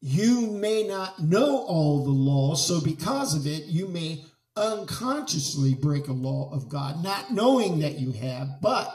you 0.00 0.48
may 0.52 0.86
not 0.86 1.20
know 1.20 1.58
all 1.58 2.04
the 2.04 2.10
laws. 2.10 2.66
So, 2.66 2.80
because 2.80 3.34
of 3.34 3.46
it, 3.46 3.64
you 3.66 3.88
may 3.88 4.24
unconsciously 4.56 5.74
break 5.74 6.08
a 6.08 6.12
law 6.12 6.50
of 6.52 6.68
God, 6.68 7.02
not 7.02 7.32
knowing 7.32 7.80
that 7.80 7.98
you 7.98 8.12
have. 8.12 8.60
But 8.60 8.88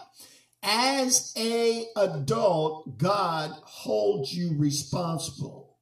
as 0.62 1.34
a 1.38 1.88
adult, 1.96 2.98
God 2.98 3.52
holds 3.64 4.34
you 4.34 4.56
responsible. 4.58 5.78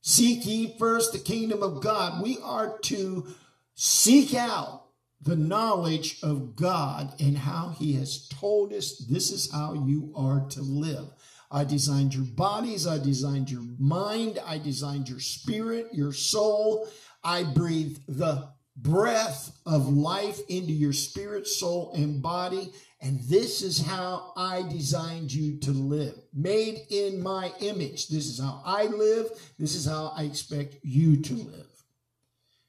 Seek 0.00 0.44
ye 0.46 0.76
first 0.78 1.12
the 1.12 1.18
kingdom 1.18 1.62
of 1.62 1.82
God. 1.82 2.22
We 2.22 2.38
are 2.42 2.78
to 2.84 3.26
seek 3.74 4.34
out 4.34 4.86
the 5.20 5.36
knowledge 5.36 6.18
of 6.22 6.56
God 6.56 7.14
and 7.20 7.38
how 7.38 7.74
He 7.78 7.94
has 7.94 8.26
told 8.28 8.72
us 8.72 8.98
this 8.98 9.30
is 9.30 9.52
how 9.52 9.74
you 9.74 10.12
are 10.16 10.46
to 10.50 10.62
live. 10.62 11.08
I 11.52 11.64
designed 11.64 12.14
your 12.14 12.24
bodies, 12.24 12.86
I 12.86 12.98
designed 12.98 13.50
your 13.50 13.64
mind, 13.78 14.38
I 14.44 14.56
designed 14.56 15.08
your 15.08 15.20
spirit, 15.20 15.88
your 15.92 16.12
soul. 16.12 16.88
I 17.22 17.44
breathed 17.44 18.00
the 18.08 18.48
breath 18.76 19.56
of 19.66 19.88
life 19.88 20.40
into 20.48 20.72
your 20.72 20.94
spirit, 20.94 21.46
soul, 21.46 21.92
and 21.94 22.22
body. 22.22 22.72
And 23.00 23.20
this 23.28 23.62
is 23.62 23.84
how 23.84 24.32
I 24.36 24.62
designed 24.62 25.32
you 25.32 25.58
to 25.60 25.72
live. 25.72 26.14
Made 26.32 26.86
in 26.88 27.22
my 27.22 27.52
image. 27.60 28.08
This 28.08 28.26
is 28.26 28.40
how 28.40 28.62
I 28.64 28.86
live. 28.86 29.28
This 29.58 29.74
is 29.74 29.86
how 29.86 30.12
I 30.16 30.22
expect 30.22 30.76
you 30.82 31.20
to 31.20 31.34
live. 31.34 31.66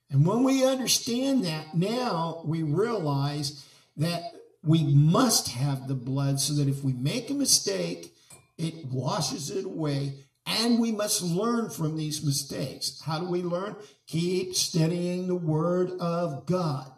And 0.10 0.26
when 0.26 0.43
we 0.43 0.65
understand 0.65 1.46
that, 1.46 1.74
now 1.74 2.41
we 2.46 2.63
realize 2.63 3.65
that 3.98 4.24
we 4.63 4.84
must 4.84 5.50
have 5.50 5.88
the 5.88 5.96
blood 5.96 6.39
so 6.39 6.54
that 6.56 6.67
if 6.67 6.84
we 6.84 6.93
make 6.93 7.30
a 7.30 7.34
mistake, 7.34 8.12
it 8.57 8.85
washes 8.85 9.49
it 9.49 9.65
away. 9.65 10.13
And 10.45 10.79
we 10.79 10.91
must 10.91 11.21
learn 11.21 11.69
from 11.69 11.95
these 11.95 12.23
mistakes. 12.23 13.01
How 13.01 13.19
do 13.19 13.25
we 13.27 13.41
learn? 13.41 13.75
Keep 14.07 14.55
studying 14.55 15.27
the 15.27 15.35
word 15.35 15.91
of 15.99 16.45
God. 16.45 16.91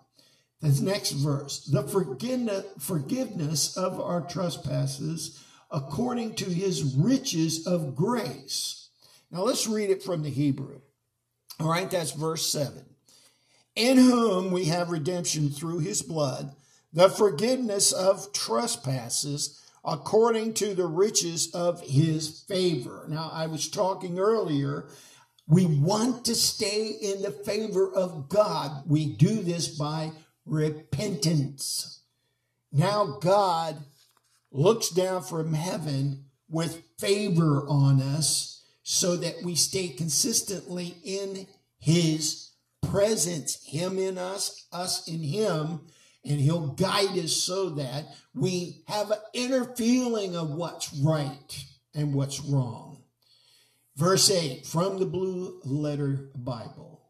The 0.61 0.81
next 0.81 1.11
verse, 1.11 1.65
the 1.65 1.83
forgiveness 2.79 3.77
of 3.77 3.99
our 3.99 4.21
trespasses 4.21 5.43
according 5.69 6.35
to 6.35 6.45
his 6.45 6.95
riches 6.95 7.67
of 7.67 7.95
grace. 7.95 8.89
Now 9.29 9.43
let's 9.43 9.67
read 9.67 9.91
it 9.91 10.01
from 10.01 10.23
the 10.23 10.29
Hebrew. 10.29 10.81
All 11.59 11.69
right, 11.69 11.89
that's 11.89 12.11
verse 12.11 12.45
7 12.47 12.85
in 13.75 13.97
whom 13.97 14.51
we 14.51 14.65
have 14.65 14.89
redemption 14.89 15.49
through 15.49 15.79
his 15.79 16.01
blood, 16.01 16.55
the 16.93 17.09
forgiveness 17.09 17.91
of 17.91 18.31
trespasses 18.31 19.61
according 19.85 20.53
to 20.55 20.73
the 20.73 20.87
riches 20.87 21.53
of 21.53 21.81
his 21.81 22.43
favor. 22.47 23.05
Now, 23.07 23.29
I 23.31 23.47
was 23.47 23.69
talking 23.69 24.19
earlier, 24.19 24.87
we 25.47 25.65
want 25.65 26.25
to 26.25 26.35
stay 26.35 26.87
in 26.87 27.21
the 27.21 27.31
favor 27.31 27.91
of 27.93 28.29
God. 28.29 28.83
We 28.87 29.05
do 29.13 29.43
this 29.43 29.67
by 29.77 30.11
repentance. 30.45 32.01
Now, 32.71 33.17
God 33.21 33.77
looks 34.51 34.89
down 34.89 35.23
from 35.23 35.53
heaven 35.53 36.25
with 36.49 36.83
favor 36.97 37.65
on 37.67 38.01
us 38.01 38.63
so 38.83 39.15
that 39.17 39.43
we 39.43 39.55
stay 39.55 39.89
consistently 39.89 40.95
in 41.03 41.47
his 41.79 42.45
presence, 42.81 43.63
Him 43.63 43.99
in 43.99 44.17
us, 44.17 44.67
us 44.71 45.07
in 45.07 45.21
Him, 45.21 45.81
and 46.25 46.39
He'll 46.39 46.67
guide 46.67 47.17
us 47.17 47.33
so 47.33 47.69
that 47.71 48.05
we 48.33 48.83
have 48.87 49.11
an 49.11 49.19
inner 49.33 49.63
feeling 49.75 50.35
of 50.35 50.51
what's 50.51 50.93
right 50.93 51.65
and 51.93 52.13
what's 52.13 52.39
wrong. 52.41 53.03
Verse 53.95 54.29
8 54.29 54.65
from 54.65 54.99
the 54.99 55.05
Blue 55.05 55.61
Letter 55.63 56.31
Bible, 56.35 57.01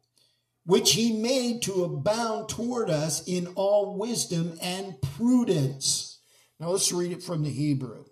which 0.65 0.93
He 0.93 1.21
made 1.21 1.61
to 1.63 1.83
abound 1.83 2.49
toward 2.49 2.89
us 2.89 3.23
in 3.27 3.47
all 3.55 3.97
wisdom 3.97 4.57
and 4.61 5.01
prudence. 5.01 6.19
Now 6.59 6.69
let's 6.69 6.91
read 6.91 7.11
it 7.11 7.23
from 7.23 7.43
the 7.43 7.49
Hebrew. 7.49 8.05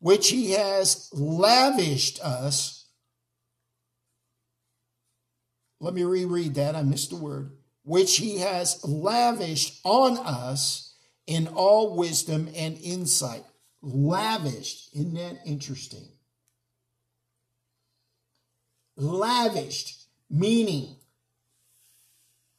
Which 0.00 0.30
He 0.30 0.52
has 0.52 1.08
lavished 1.12 2.20
us 2.20 2.78
let 5.80 5.94
me 5.94 6.02
reread 6.04 6.54
that. 6.54 6.74
I 6.74 6.82
missed 6.82 7.12
a 7.12 7.16
word. 7.16 7.52
Which 7.88 8.18
he 8.18 8.40
has 8.40 8.84
lavished 8.84 9.80
on 9.82 10.18
us 10.18 10.94
in 11.26 11.48
all 11.48 11.96
wisdom 11.96 12.50
and 12.54 12.76
insight. 12.76 13.44
Lavished. 13.80 14.94
Isn't 14.94 15.14
that 15.14 15.38
interesting? 15.46 16.06
Lavished, 18.98 20.04
meaning 20.28 20.96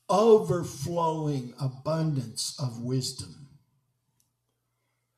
overflowing 0.10 1.54
abundance 1.62 2.56
of 2.60 2.82
wisdom. 2.82 3.50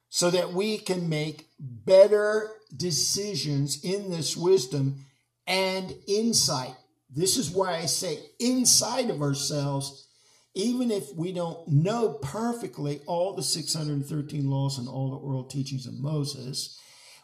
So 0.10 0.30
that 0.30 0.52
we 0.52 0.78
can 0.78 1.08
make 1.08 1.48
better 1.58 2.50
decisions 2.76 3.82
in 3.82 4.12
this 4.12 4.36
wisdom 4.36 5.06
and 5.48 5.96
insight 6.06 6.76
this 7.14 7.38
is 7.38 7.52
why 7.52 7.76
I 7.76 7.86
say 7.86 8.20
inside 8.40 9.10
of 9.10 9.22
ourselves, 9.22 10.08
even 10.54 10.92
if 10.92 11.14
we 11.16 11.34
don't 11.34 11.68
know 11.68 12.14
perfectly 12.22 13.02
all 13.06 13.36
the 13.36 13.44
613 13.44 14.50
laws 14.50 14.78
and 14.78 14.88
all 14.88 15.12
the 15.12 15.18
oral 15.18 15.44
teachings 15.44 15.86
of 15.88 16.00
Moses, 16.00 16.80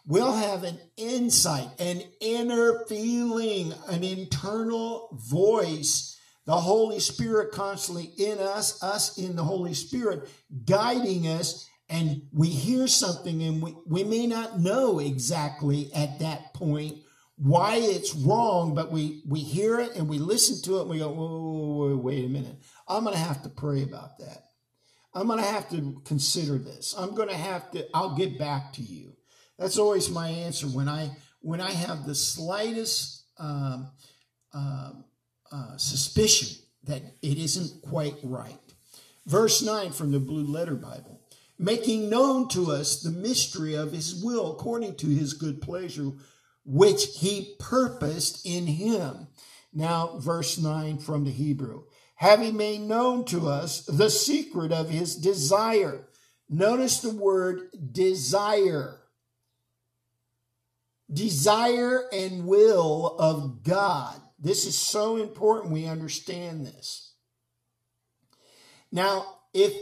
we'll 0.05 0.33
have 0.33 0.63
an 0.63 0.77
insight, 0.97 1.69
an 1.79 2.03
inner 2.19 2.85
feeling, 2.89 3.73
an 3.87 4.03
internal 4.03 5.09
voice, 5.13 6.17
the 6.45 6.55
Holy 6.55 6.99
Spirit 6.99 7.51
constantly 7.51 8.11
in 8.17 8.39
us, 8.39 8.81
us 8.83 9.17
in 9.17 9.35
the 9.35 9.43
Holy 9.43 9.73
Spirit, 9.73 10.29
guiding 10.65 11.27
us. 11.27 11.65
And 11.89 12.23
we 12.33 12.49
hear 12.49 12.87
something 12.87 13.41
and 13.41 13.61
we, 13.61 13.73
we 13.85 14.03
may 14.03 14.27
not 14.27 14.59
know 14.59 14.99
exactly 14.99 15.89
at 15.93 16.19
that 16.19 16.53
point 16.53 16.97
why 17.37 17.75
it's 17.75 18.15
wrong, 18.15 18.73
but 18.73 18.91
we 18.91 19.21
we 19.27 19.39
hear 19.39 19.79
it 19.79 19.95
and 19.95 20.09
we 20.09 20.17
listen 20.17 20.61
to 20.63 20.77
it 20.77 20.81
and 20.81 20.89
we 20.89 20.99
go, 20.99 21.09
whoa, 21.09 21.27
whoa, 21.27 21.89
whoa, 21.89 21.97
wait 21.97 22.25
a 22.25 22.29
minute. 22.29 22.57
I'm 22.87 23.03
going 23.03 23.15
to 23.15 23.21
have 23.21 23.43
to 23.43 23.49
pray 23.49 23.83
about 23.83 24.17
that. 24.19 24.45
I'm 25.13 25.27
going 25.27 25.39
to 25.39 25.45
have 25.45 25.69
to 25.69 26.01
consider 26.05 26.57
this. 26.57 26.95
I'm 26.97 27.15
going 27.15 27.29
to 27.29 27.35
have 27.35 27.69
to. 27.71 27.85
I'll 27.93 28.15
get 28.15 28.39
back 28.39 28.73
to 28.73 28.81
you. 28.81 29.13
That's 29.59 29.77
always 29.77 30.09
my 30.09 30.29
answer 30.29 30.67
when 30.67 30.89
I 30.89 31.11
when 31.41 31.61
I 31.61 31.71
have 31.71 32.05
the 32.05 32.15
slightest 32.15 33.23
um, 33.37 33.91
uh, 34.53 34.91
uh, 35.51 35.77
suspicion 35.77 36.57
that 36.83 37.03
it 37.21 37.37
isn't 37.37 37.81
quite 37.83 38.15
right. 38.23 38.57
Verse 39.27 39.61
nine 39.61 39.91
from 39.91 40.11
the 40.11 40.19
Blue 40.19 40.45
Letter 40.45 40.75
Bible, 40.75 41.21
making 41.59 42.09
known 42.09 42.47
to 42.49 42.71
us 42.71 43.01
the 43.01 43.11
mystery 43.11 43.75
of 43.75 43.91
His 43.91 44.23
will 44.23 44.53
according 44.53 44.95
to 44.95 45.07
His 45.07 45.33
good 45.33 45.61
pleasure 45.61 46.13
which 46.67 47.05
he 47.19 47.55
purposed 47.59 48.45
in 48.45 48.67
him. 48.67 49.27
Now, 49.73 50.17
verse 50.19 50.57
9 50.57 50.97
from 50.99 51.23
the 51.23 51.31
Hebrew. 51.31 51.83
Having 52.15 52.57
made 52.57 52.81
known 52.81 53.25
to 53.25 53.47
us 53.47 53.85
the 53.85 54.09
secret 54.09 54.71
of 54.71 54.89
his 54.89 55.15
desire. 55.15 56.07
Notice 56.49 56.99
the 56.99 57.11
word 57.11 57.69
desire. 57.91 58.99
Desire 61.11 62.03
and 62.11 62.45
will 62.45 63.15
of 63.17 63.63
God. 63.63 64.19
This 64.37 64.65
is 64.65 64.77
so 64.77 65.15
important 65.17 65.73
we 65.73 65.85
understand 65.85 66.65
this. 66.65 67.13
Now, 68.91 69.25
if 69.53 69.73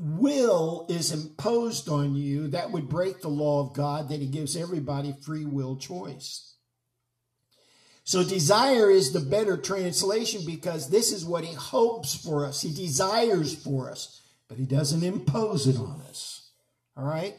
will 0.00 0.86
is 0.88 1.12
imposed 1.12 1.88
on 1.88 2.14
you, 2.14 2.48
that 2.48 2.70
would 2.72 2.88
break 2.88 3.20
the 3.20 3.28
law 3.28 3.60
of 3.60 3.74
God 3.74 4.08
that 4.08 4.20
He 4.20 4.26
gives 4.26 4.56
everybody 4.56 5.14
free 5.22 5.44
will 5.44 5.76
choice. 5.76 6.54
So, 8.04 8.24
desire 8.24 8.90
is 8.90 9.12
the 9.12 9.20
better 9.20 9.56
translation 9.58 10.42
because 10.46 10.88
this 10.88 11.12
is 11.12 11.24
what 11.24 11.44
He 11.44 11.54
hopes 11.54 12.14
for 12.14 12.46
us. 12.46 12.62
He 12.62 12.72
desires 12.72 13.54
for 13.54 13.90
us, 13.90 14.22
but 14.48 14.58
He 14.58 14.64
doesn't 14.64 15.04
impose 15.04 15.66
it 15.66 15.76
on 15.76 16.00
us. 16.08 16.50
All 16.96 17.04
right? 17.04 17.36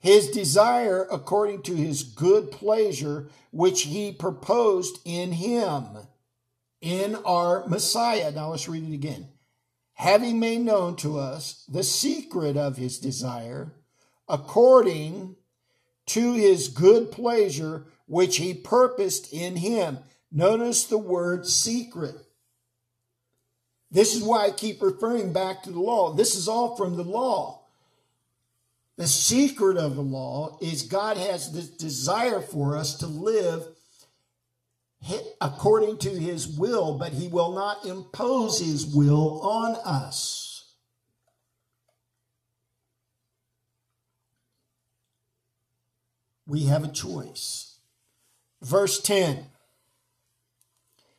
His 0.00 0.30
desire 0.30 1.06
according 1.10 1.62
to 1.62 1.74
His 1.74 2.02
good 2.02 2.50
pleasure, 2.50 3.28
which 3.52 3.82
He 3.82 4.10
proposed 4.10 4.98
in 5.04 5.32
Him, 5.32 5.84
in 6.80 7.16
our 7.26 7.66
Messiah. 7.68 8.30
Now, 8.30 8.50
let's 8.50 8.68
read 8.68 8.88
it 8.88 8.94
again 8.94 9.28
having 9.94 10.40
made 10.40 10.60
known 10.60 10.96
to 10.96 11.18
us 11.18 11.64
the 11.68 11.84
secret 11.84 12.56
of 12.56 12.76
his 12.76 12.98
desire, 12.98 13.72
according 14.28 15.36
to 16.06 16.34
his 16.34 16.68
good 16.68 17.10
pleasure, 17.10 17.86
which 18.06 18.36
he 18.36 18.52
purposed 18.52 19.32
in 19.32 19.56
him. 19.56 19.98
Notice 20.30 20.84
the 20.84 20.98
word 20.98 21.46
secret. 21.46 22.16
This 23.90 24.14
is 24.14 24.22
why 24.22 24.46
I 24.46 24.50
keep 24.50 24.82
referring 24.82 25.32
back 25.32 25.62
to 25.62 25.70
the 25.70 25.80
law. 25.80 26.12
This 26.12 26.34
is 26.34 26.48
all 26.48 26.76
from 26.76 26.96
the 26.96 27.04
law. 27.04 27.62
The 28.96 29.06
secret 29.06 29.76
of 29.76 29.94
the 29.94 30.02
law 30.02 30.58
is 30.60 30.82
God 30.82 31.16
has 31.16 31.52
this 31.52 31.68
desire 31.68 32.40
for 32.40 32.76
us 32.76 32.96
to 32.98 33.06
live 33.06 33.66
according 35.40 35.98
to 35.98 36.10
his 36.10 36.48
will, 36.48 36.98
but 36.98 37.12
he 37.12 37.28
will 37.28 37.52
not 37.52 37.84
impose 37.84 38.60
his 38.60 38.86
will 38.86 39.40
on 39.42 39.76
us. 39.84 40.74
We 46.46 46.64
have 46.66 46.84
a 46.84 46.88
choice. 46.88 47.78
Verse 48.62 49.00
10 49.00 49.46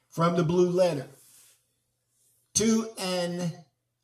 from 0.10 0.38
the 0.38 0.44
blue 0.44 0.70
letter 0.70 1.08
to 2.54 2.88
an 2.98 3.52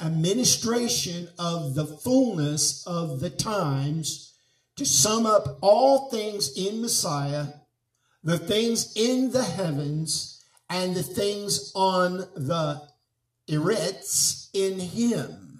administration 0.02 1.30
of 1.40 1.74
the 1.74 1.86
fullness 1.86 2.86
of 2.86 3.22
the 3.22 3.30
times 3.30 4.34
to 4.76 4.86
sum 4.86 5.26
up 5.26 5.58
all 5.62 6.10
things 6.10 6.52
in 6.58 6.82
Messiah 6.82 7.48
the 8.24 8.38
things 8.38 8.94
in 8.96 9.32
the 9.32 9.44
heavens 9.44 10.44
and 10.70 10.96
the 10.96 11.04
things 11.04 11.72
on 11.76 12.18
the 12.36 12.82
eretz 13.50 14.50
in 14.54 14.80
him. 14.80 15.60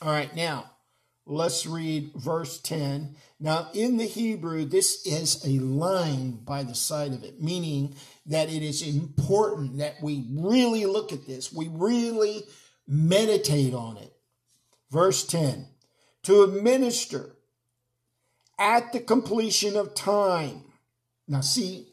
All 0.00 0.10
right, 0.10 0.34
now 0.34 0.70
let's 1.26 1.66
read 1.66 2.12
verse 2.14 2.60
10. 2.60 3.16
Now, 3.38 3.68
in 3.74 3.96
the 3.96 4.06
Hebrew, 4.06 4.64
this 4.64 5.06
is 5.06 5.44
a 5.44 5.58
line 5.58 6.40
by 6.44 6.62
the 6.62 6.74
side 6.74 7.12
of 7.12 7.24
it, 7.24 7.42
meaning 7.42 7.94
that 8.26 8.50
it 8.50 8.62
is 8.62 8.82
important 8.82 9.78
that 9.78 9.96
we 10.02 10.26
really 10.30 10.86
look 10.86 11.12
at 11.12 11.26
this, 11.26 11.52
we 11.52 11.68
really 11.68 12.44
meditate 12.86 13.74
on 13.74 13.96
it. 13.96 14.12
Verse 14.90 15.24
10 15.26 15.66
to 16.22 16.42
administer 16.42 17.36
at 18.58 18.92
the 18.92 19.00
completion 19.00 19.76
of 19.76 19.94
time 19.94 20.62
now, 21.30 21.42
see, 21.42 21.86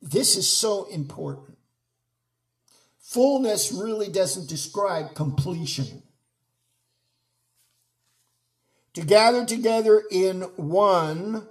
this 0.00 0.36
is 0.36 0.46
so 0.46 0.84
important. 0.84 1.58
Fullness 3.00 3.72
really 3.72 4.08
doesn't 4.08 4.48
describe 4.48 5.16
completion. 5.16 6.04
To 8.94 9.00
gather 9.00 9.44
together 9.44 10.04
in 10.12 10.42
one, 10.54 11.48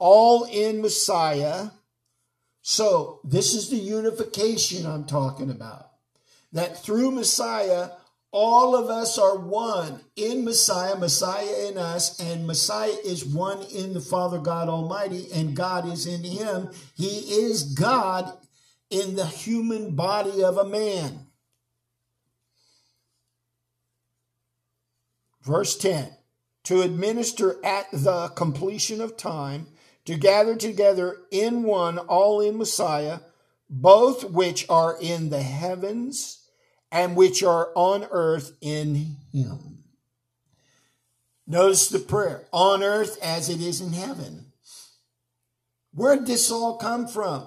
all 0.00 0.42
in 0.44 0.82
Messiah. 0.82 1.68
So, 2.62 3.20
this 3.22 3.54
is 3.54 3.70
the 3.70 3.76
unification 3.76 4.84
I'm 4.84 5.04
talking 5.04 5.48
about. 5.48 5.92
That 6.52 6.82
through 6.82 7.12
Messiah, 7.12 7.90
all 8.30 8.76
of 8.76 8.90
us 8.90 9.18
are 9.18 9.38
one 9.38 10.00
in 10.14 10.44
Messiah, 10.44 10.96
Messiah 10.96 11.68
in 11.68 11.78
us, 11.78 12.20
and 12.20 12.46
Messiah 12.46 12.96
is 13.04 13.24
one 13.24 13.62
in 13.74 13.94
the 13.94 14.00
Father 14.00 14.38
God 14.38 14.68
Almighty, 14.68 15.28
and 15.32 15.56
God 15.56 15.88
is 15.90 16.06
in 16.06 16.22
him. 16.24 16.70
He 16.94 17.06
is 17.06 17.62
God 17.62 18.30
in 18.90 19.16
the 19.16 19.26
human 19.26 19.94
body 19.94 20.44
of 20.44 20.58
a 20.58 20.64
man. 20.64 21.26
Verse 25.42 25.78
10 25.78 26.10
To 26.64 26.82
administer 26.82 27.56
at 27.64 27.90
the 27.92 28.28
completion 28.28 29.00
of 29.00 29.16
time, 29.16 29.68
to 30.04 30.16
gather 30.16 30.54
together 30.54 31.16
in 31.30 31.62
one, 31.62 31.96
all 31.96 32.42
in 32.42 32.58
Messiah, 32.58 33.20
both 33.70 34.24
which 34.24 34.66
are 34.68 34.98
in 35.00 35.30
the 35.30 35.42
heavens 35.42 36.37
and 36.90 37.16
which 37.16 37.42
are 37.42 37.70
on 37.74 38.06
earth 38.10 38.56
in 38.60 39.16
him. 39.32 39.84
Notice 41.46 41.88
the 41.88 41.98
prayer 41.98 42.44
on 42.52 42.82
earth 42.82 43.18
as 43.22 43.48
it 43.48 43.60
is 43.60 43.80
in 43.80 43.92
heaven. 43.92 44.52
Where 45.92 46.16
did 46.16 46.26
this 46.26 46.50
all 46.50 46.76
come 46.76 47.08
from? 47.08 47.46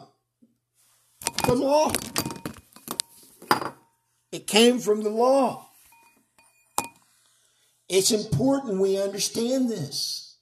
The 1.45 1.53
law. 1.53 1.91
It 4.31 4.47
came 4.47 4.79
from 4.79 5.03
the 5.03 5.09
law. 5.09 5.69
It's 7.89 8.11
important 8.11 8.79
we 8.79 9.01
understand 9.01 9.69
this. 9.69 10.37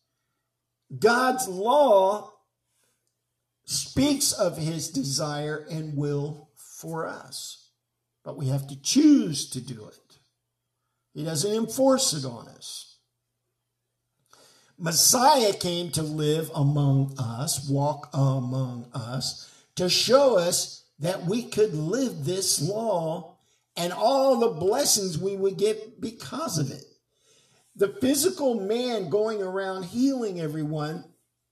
God's 0.97 1.47
law 1.47 2.33
speaks 3.65 4.31
of 4.31 4.57
his 4.57 4.89
desire 4.89 5.65
and 5.69 5.97
will 5.97 6.49
for 6.55 7.07
us 7.07 7.68
but 8.23 8.37
we 8.37 8.47
have 8.47 8.67
to 8.67 8.81
choose 8.81 9.49
to 9.49 9.61
do 9.61 9.87
it. 9.87 10.19
He 11.13 11.23
doesn't 11.23 11.53
enforce 11.53 12.13
it 12.13 12.25
on 12.25 12.47
us. 12.47 12.97
Messiah 14.77 15.53
came 15.53 15.91
to 15.91 16.03
live 16.03 16.49
among 16.55 17.13
us, 17.19 17.69
walk 17.69 18.09
among 18.13 18.89
us, 18.93 19.51
to 19.75 19.89
show 19.89 20.37
us 20.37 20.85
that 20.99 21.25
we 21.25 21.43
could 21.43 21.73
live 21.73 22.23
this 22.23 22.61
law 22.61 23.35
and 23.75 23.91
all 23.91 24.37
the 24.37 24.59
blessings 24.59 25.17
we 25.17 25.35
would 25.35 25.57
get 25.57 25.99
because 25.99 26.57
of 26.57 26.71
it. 26.71 26.83
The 27.75 27.89
physical 28.01 28.59
man 28.59 29.09
going 29.09 29.41
around 29.41 29.83
healing 29.83 30.39
everyone, 30.39 31.05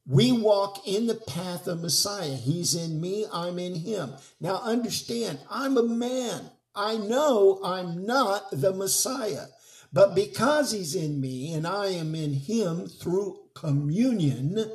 we 0.06 0.32
walk 0.32 0.88
in 0.88 1.08
the 1.08 1.16
path 1.16 1.68
of 1.68 1.82
Messiah. 1.82 2.36
He's 2.36 2.76
in 2.76 3.02
me, 3.02 3.26
I'm 3.32 3.60
in 3.60 3.76
him. 3.76 4.14
Now 4.40 4.58
understand, 4.58 5.40
I'm 5.50 5.78
a 5.78 5.84
man. 5.84 6.50
I 6.78 6.98
know 6.98 7.60
I'm 7.64 8.06
not 8.06 8.52
the 8.52 8.72
Messiah. 8.72 9.48
But 9.92 10.14
because 10.16 10.72
he's 10.72 10.96
in 10.96 11.20
me 11.20 11.54
and 11.54 11.66
I 11.66 11.88
am 11.88 12.14
in 12.14 12.34
him 12.34 12.88
through 12.88 13.40
communion, 13.56 14.70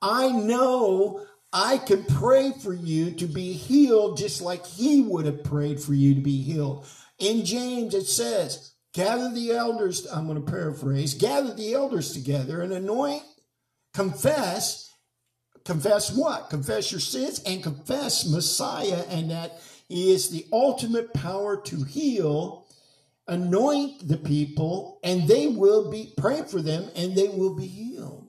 I 0.00 0.30
know 0.30 1.26
I 1.52 1.78
can 1.78 2.04
pray 2.04 2.52
for 2.62 2.74
you 2.74 3.10
to 3.12 3.26
be 3.26 3.52
healed 3.52 4.18
just 4.18 4.42
like 4.42 4.64
he 4.64 5.00
would 5.00 5.26
have 5.26 5.42
prayed 5.42 5.80
for 5.80 5.94
you 5.94 6.14
to 6.14 6.20
be 6.20 6.42
healed. 6.42 6.86
In 7.18 7.44
James, 7.44 7.94
it 7.94 8.06
says, 8.06 8.74
gather 8.92 9.32
the 9.32 9.52
elders, 9.52 10.06
I'm 10.06 10.26
going 10.26 10.44
to 10.44 10.50
paraphrase, 10.50 11.14
gather 11.14 11.54
the 11.54 11.72
elders 11.74 12.12
together 12.12 12.60
and 12.60 12.72
anoint, 12.72 13.22
confess, 13.94 14.92
confess 15.64 16.14
what? 16.14 16.50
Confess 16.50 16.92
your 16.92 17.00
sins 17.00 17.42
and 17.46 17.62
confess 17.62 18.28
Messiah 18.28 19.04
and 19.08 19.30
that 19.30 19.60
is 19.88 20.30
the 20.30 20.46
ultimate 20.52 21.12
power 21.14 21.60
to 21.62 21.84
heal. 21.84 22.66
Anoint 23.28 24.06
the 24.06 24.16
people, 24.16 25.00
and 25.02 25.26
they 25.26 25.48
will 25.48 25.90
be, 25.90 26.12
pray 26.16 26.42
for 26.42 26.62
them, 26.62 26.88
and 26.94 27.16
they 27.16 27.28
will 27.28 27.54
be 27.54 27.66
healed. 27.66 28.28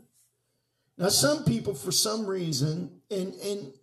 Now, 0.97 1.09
some 1.09 1.43
people, 1.43 1.75
for 1.75 1.91
some 1.91 2.25
reason, 2.25 3.01
and, 3.11 3.33
and 3.35 3.73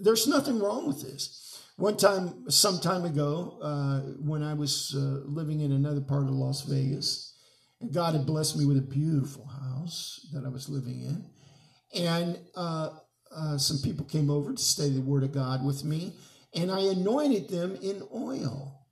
there's 0.00 0.26
nothing 0.26 0.58
wrong 0.58 0.88
with 0.88 1.02
this. 1.02 1.62
One 1.76 1.96
time, 1.96 2.50
some 2.50 2.80
time 2.80 3.04
ago, 3.04 3.58
uh, 3.62 4.00
when 4.20 4.42
I 4.42 4.54
was 4.54 4.94
uh, 4.96 5.22
living 5.24 5.60
in 5.60 5.72
another 5.72 6.00
part 6.00 6.24
of 6.24 6.30
Las 6.30 6.62
Vegas, 6.62 7.34
and 7.80 7.92
God 7.92 8.14
had 8.14 8.26
blessed 8.26 8.58
me 8.58 8.66
with 8.66 8.76
a 8.76 8.82
beautiful 8.82 9.46
house 9.46 10.26
that 10.34 10.44
I 10.44 10.48
was 10.48 10.68
living 10.68 11.00
in. 11.00 11.24
And 12.02 12.38
uh, 12.54 12.90
uh 13.34 13.56
some 13.56 13.78
people 13.78 14.04
came 14.04 14.28
over 14.28 14.52
to 14.52 14.62
study 14.62 14.90
the 14.90 15.00
Word 15.00 15.22
of 15.22 15.32
God 15.32 15.64
with 15.64 15.84
me 15.84 16.12
and 16.54 16.70
I 16.70 16.80
anointed 16.80 17.48
them 17.48 17.76
in 17.82 18.02
oil. 18.14 18.86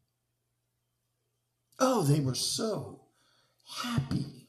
Oh, 1.78 2.02
they 2.02 2.20
were 2.20 2.34
so 2.34 3.02
happy. 3.82 4.48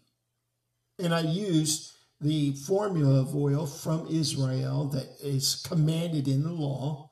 And 0.99 1.13
I 1.13 1.21
used 1.21 1.91
the 2.21 2.53
formula 2.53 3.21
of 3.21 3.35
oil 3.35 3.65
from 3.65 4.07
Israel 4.09 4.85
that 4.89 5.07
is 5.23 5.63
commanded 5.67 6.27
in 6.27 6.43
the 6.43 6.51
law. 6.51 7.11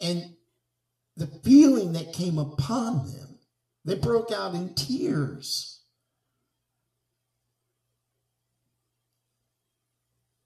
And 0.00 0.34
the 1.16 1.26
feeling 1.26 1.92
that 1.94 2.12
came 2.12 2.38
upon 2.38 3.12
them 3.12 3.38
They 3.84 3.96
broke 3.96 4.32
out 4.32 4.54
in 4.54 4.74
tears. 4.74 5.82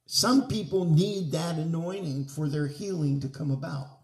Some 0.06 0.48
people 0.48 0.84
need 0.86 1.32
that 1.32 1.56
anointing 1.56 2.26
for 2.26 2.48
their 2.48 2.66
healing 2.66 3.20
to 3.20 3.28
come 3.28 3.50
about. 3.50 3.97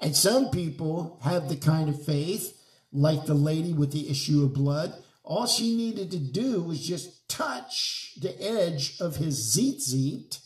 And 0.00 0.16
some 0.16 0.50
people 0.50 1.20
have 1.22 1.48
the 1.48 1.56
kind 1.56 1.88
of 1.88 2.04
faith, 2.04 2.56
like 2.92 3.26
the 3.26 3.34
lady 3.34 3.72
with 3.72 3.92
the 3.92 4.08
issue 4.08 4.42
of 4.42 4.54
blood. 4.54 4.94
All 5.22 5.46
she 5.46 5.76
needed 5.76 6.10
to 6.10 6.18
do 6.18 6.62
was 6.62 6.86
just 6.86 7.28
touch 7.28 8.14
the 8.20 8.40
edge 8.42 8.98
of 9.00 9.16
his 9.16 9.54
tzitzit, 9.54 10.40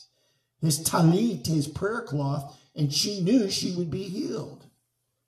his 0.61 0.81
talit, 0.81 1.47
his 1.47 1.69
prayer 1.69 2.03
cloth, 2.03 2.59
and 2.75 2.93
she 2.93 3.21
knew 3.21 3.49
she 3.49 3.75
would 3.77 3.91
be 3.91 4.05
healed. 4.05 4.67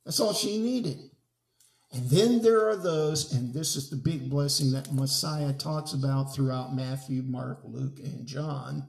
That's 0.05 0.21
all 0.21 0.35
she 0.35 0.59
needed. 0.59 0.99
And 1.93 2.11
then 2.11 2.43
there 2.43 2.69
are 2.69 2.77
those, 2.77 3.33
and 3.33 3.55
this 3.55 3.77
is 3.77 3.89
the 3.89 3.97
big 3.97 4.29
blessing 4.29 4.73
that 4.73 4.93
Messiah 4.93 5.53
talks 5.53 5.93
about 5.93 6.35
throughout 6.35 6.75
Matthew, 6.75 7.23
Mark, 7.23 7.61
Luke, 7.65 7.99
and 8.01 8.27
John 8.27 8.89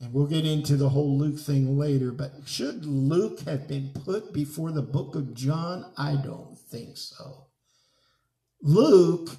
and 0.00 0.14
we'll 0.14 0.26
get 0.26 0.46
into 0.46 0.76
the 0.76 0.88
whole 0.88 1.18
Luke 1.18 1.38
thing 1.38 1.78
later, 1.78 2.10
but 2.10 2.32
should 2.46 2.86
Luke 2.86 3.40
have 3.40 3.68
been 3.68 3.90
put 4.04 4.32
before 4.32 4.72
the 4.72 4.82
book 4.82 5.14
of 5.14 5.34
John? 5.34 5.92
I 5.96 6.16
don't 6.16 6.58
think 6.58 6.96
so. 6.96 7.48
Luke, 8.62 9.36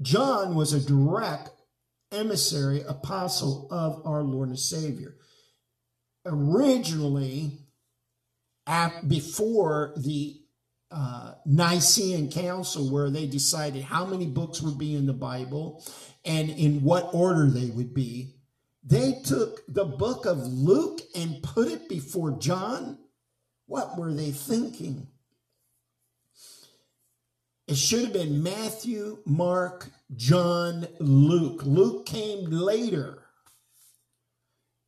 John 0.00 0.54
was 0.54 0.72
a 0.72 0.80
direct 0.80 1.50
emissary, 2.12 2.82
apostle 2.82 3.66
of 3.70 4.06
our 4.06 4.22
Lord 4.22 4.50
and 4.50 4.58
Savior. 4.58 5.16
Originally, 6.24 7.58
before 9.06 9.94
the 9.96 10.40
uh, 10.90 11.32
Nicene 11.44 12.30
Council, 12.30 12.90
where 12.90 13.10
they 13.10 13.26
decided 13.26 13.82
how 13.82 14.06
many 14.06 14.26
books 14.26 14.62
would 14.62 14.78
be 14.78 14.94
in 14.94 15.06
the 15.06 15.12
Bible 15.12 15.84
and 16.24 16.50
in 16.50 16.82
what 16.82 17.10
order 17.12 17.50
they 17.50 17.70
would 17.70 17.92
be, 17.92 18.36
they 18.84 19.20
took 19.24 19.62
the 19.66 19.86
book 19.86 20.26
of 20.26 20.38
Luke 20.38 21.00
and 21.14 21.42
put 21.42 21.68
it 21.68 21.88
before 21.88 22.32
John. 22.32 22.98
What 23.66 23.96
were 23.98 24.12
they 24.12 24.30
thinking? 24.30 25.08
It 27.66 27.76
should 27.76 28.04
have 28.04 28.12
been 28.12 28.42
Matthew, 28.42 29.18
Mark, 29.24 29.90
John, 30.14 30.86
Luke. 31.00 31.62
Luke 31.64 32.04
came 32.04 32.44
later. 32.50 33.22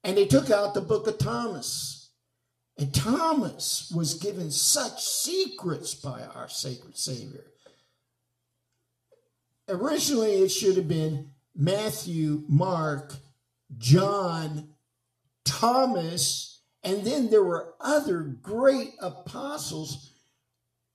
And 0.04 0.16
they 0.16 0.26
took 0.26 0.50
out 0.50 0.74
the 0.74 0.82
book 0.82 1.06
of 1.06 1.16
Thomas. 1.16 2.10
And 2.78 2.94
Thomas 2.94 3.90
was 3.96 4.14
given 4.14 4.50
such 4.50 5.02
secrets 5.02 5.94
by 5.94 6.22
our 6.22 6.48
sacred 6.48 6.98
Savior. 6.98 7.46
Originally, 9.68 10.34
it 10.42 10.50
should 10.50 10.76
have 10.76 10.86
been 10.86 11.30
Matthew, 11.56 12.44
Mark, 12.46 13.14
John, 13.78 14.74
Thomas, 15.44 16.60
and 16.82 17.04
then 17.04 17.30
there 17.30 17.42
were 17.42 17.74
other 17.80 18.20
great 18.20 18.94
apostles, 19.00 20.12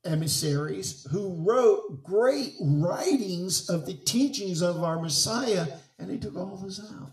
emissaries, 0.04 1.06
who 1.10 1.34
wrote 1.46 2.02
great 2.02 2.54
writings 2.60 3.68
of 3.68 3.86
the 3.86 3.94
teachings 3.94 4.62
of 4.62 4.82
our 4.82 5.00
Messiah, 5.00 5.66
and 5.98 6.08
they 6.08 6.16
took 6.18 6.36
all 6.36 6.56
those 6.56 6.80
out. 6.80 7.10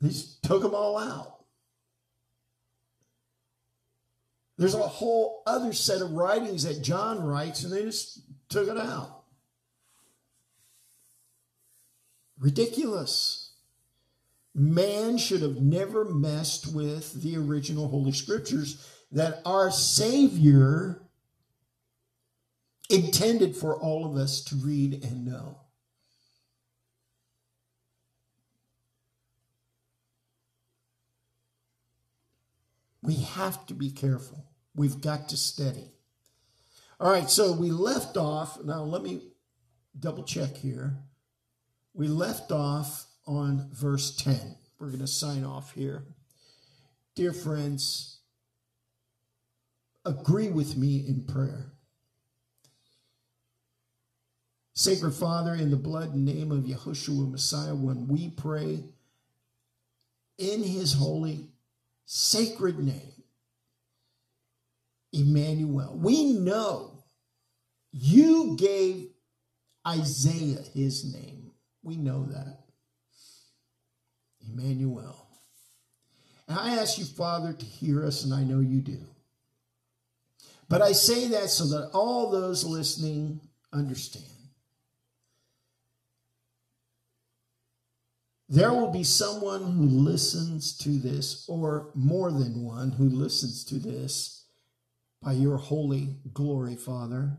They 0.00 0.12
took 0.42 0.62
them 0.62 0.74
all 0.74 0.98
out. 0.98 1.44
There's 4.56 4.74
a 4.74 4.78
whole 4.78 5.42
other 5.46 5.72
set 5.72 6.00
of 6.00 6.12
writings 6.12 6.62
that 6.64 6.82
John 6.82 7.22
writes, 7.22 7.64
and 7.64 7.72
they 7.72 7.82
just 7.82 8.20
took 8.48 8.68
it 8.68 8.78
out. 8.78 9.24
Ridiculous 12.38 13.43
man 14.54 15.18
should 15.18 15.42
have 15.42 15.60
never 15.60 16.04
messed 16.04 16.72
with 16.72 17.22
the 17.22 17.36
original 17.36 17.88
Holy 17.88 18.12
Scriptures 18.12 18.88
that 19.10 19.40
our 19.44 19.70
Savior 19.70 21.02
intended 22.88 23.56
for 23.56 23.74
all 23.74 24.04
of 24.04 24.16
us 24.16 24.42
to 24.44 24.56
read 24.56 25.02
and 25.04 25.24
know. 25.24 25.58
We 33.02 33.16
have 33.16 33.66
to 33.66 33.74
be 33.74 33.90
careful. 33.90 34.44
We've 34.74 35.00
got 35.00 35.28
to 35.28 35.36
study. 35.36 35.90
All 36.98 37.10
right, 37.10 37.28
so 37.28 37.52
we 37.52 37.70
left 37.70 38.16
off. 38.16 38.62
Now, 38.64 38.82
let 38.82 39.02
me 39.02 39.20
double 39.98 40.24
check 40.24 40.56
here. 40.56 40.96
We 41.92 42.08
left 42.08 42.50
off 42.50 43.06
on 43.26 43.68
verse 43.72 44.14
10. 44.16 44.56
We're 44.78 44.88
going 44.88 45.00
to 45.00 45.06
sign 45.06 45.44
off 45.44 45.72
here. 45.72 46.04
Dear 47.14 47.32
friends, 47.32 48.18
agree 50.04 50.48
with 50.48 50.76
me 50.76 51.04
in 51.06 51.24
prayer. 51.24 51.72
Sacred 54.74 55.12
Father, 55.12 55.54
in 55.54 55.70
the 55.70 55.76
blood 55.76 56.14
and 56.14 56.24
name 56.24 56.50
of 56.50 56.64
Yahushua 56.64 57.30
Messiah, 57.30 57.74
when 57.74 58.08
we 58.08 58.30
pray 58.30 58.82
in 60.36 60.62
his 60.64 60.94
holy, 60.94 61.48
sacred 62.04 62.78
name, 62.80 63.12
Emmanuel, 65.12 65.96
we 65.96 66.32
know 66.32 67.04
you 67.92 68.56
gave 68.58 69.10
Isaiah 69.86 70.62
his 70.74 71.14
name. 71.14 71.52
We 71.84 71.96
know 71.96 72.24
that. 72.24 72.63
Emmanuel. 74.54 75.28
And 76.48 76.58
I 76.58 76.76
ask 76.76 76.98
you, 76.98 77.04
Father, 77.04 77.52
to 77.52 77.64
hear 77.64 78.04
us, 78.04 78.24
and 78.24 78.32
I 78.32 78.44
know 78.44 78.60
you 78.60 78.80
do. 78.80 79.00
But 80.68 80.82
I 80.82 80.92
say 80.92 81.28
that 81.28 81.50
so 81.50 81.66
that 81.66 81.90
all 81.92 82.30
those 82.30 82.64
listening 82.64 83.40
understand. 83.72 84.24
There 88.48 88.72
will 88.72 88.90
be 88.90 89.04
someone 89.04 89.62
who 89.62 89.86
listens 89.86 90.76
to 90.78 90.90
this, 90.90 91.44
or 91.48 91.90
more 91.94 92.30
than 92.30 92.62
one 92.62 92.92
who 92.92 93.08
listens 93.08 93.64
to 93.64 93.76
this 93.76 94.44
by 95.22 95.32
your 95.32 95.56
holy 95.56 96.16
glory, 96.32 96.76
Father, 96.76 97.38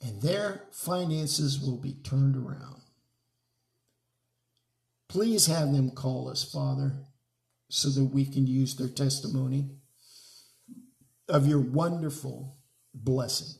and 0.00 0.22
their 0.22 0.64
finances 0.70 1.60
will 1.60 1.76
be 1.76 1.94
turned 1.94 2.36
around. 2.36 2.81
Please 5.12 5.44
have 5.44 5.74
them 5.74 5.90
call 5.90 6.30
us, 6.30 6.42
Father, 6.42 6.94
so 7.68 7.90
that 7.90 8.14
we 8.14 8.24
can 8.24 8.46
use 8.46 8.76
their 8.76 8.88
testimony 8.88 9.68
of 11.28 11.46
your 11.46 11.60
wonderful 11.60 12.56
blessing. 12.94 13.58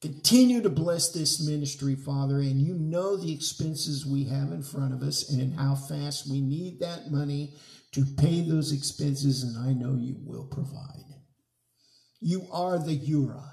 Continue 0.00 0.62
to 0.62 0.70
bless 0.70 1.12
this 1.12 1.46
ministry, 1.46 1.94
Father, 1.94 2.38
and 2.38 2.58
you 2.58 2.72
know 2.72 3.18
the 3.18 3.30
expenses 3.30 4.06
we 4.06 4.24
have 4.24 4.50
in 4.50 4.62
front 4.62 4.94
of 4.94 5.02
us 5.02 5.30
and 5.30 5.60
how 5.60 5.74
fast 5.74 6.30
we 6.30 6.40
need 6.40 6.80
that 6.80 7.10
money 7.10 7.52
to 7.92 8.06
pay 8.16 8.40
those 8.40 8.72
expenses, 8.72 9.42
and 9.42 9.58
I 9.58 9.74
know 9.74 9.94
you 9.94 10.16
will 10.24 10.46
provide. 10.46 11.04
You 12.18 12.46
are 12.50 12.78
the 12.78 12.94
Yura, 12.94 13.44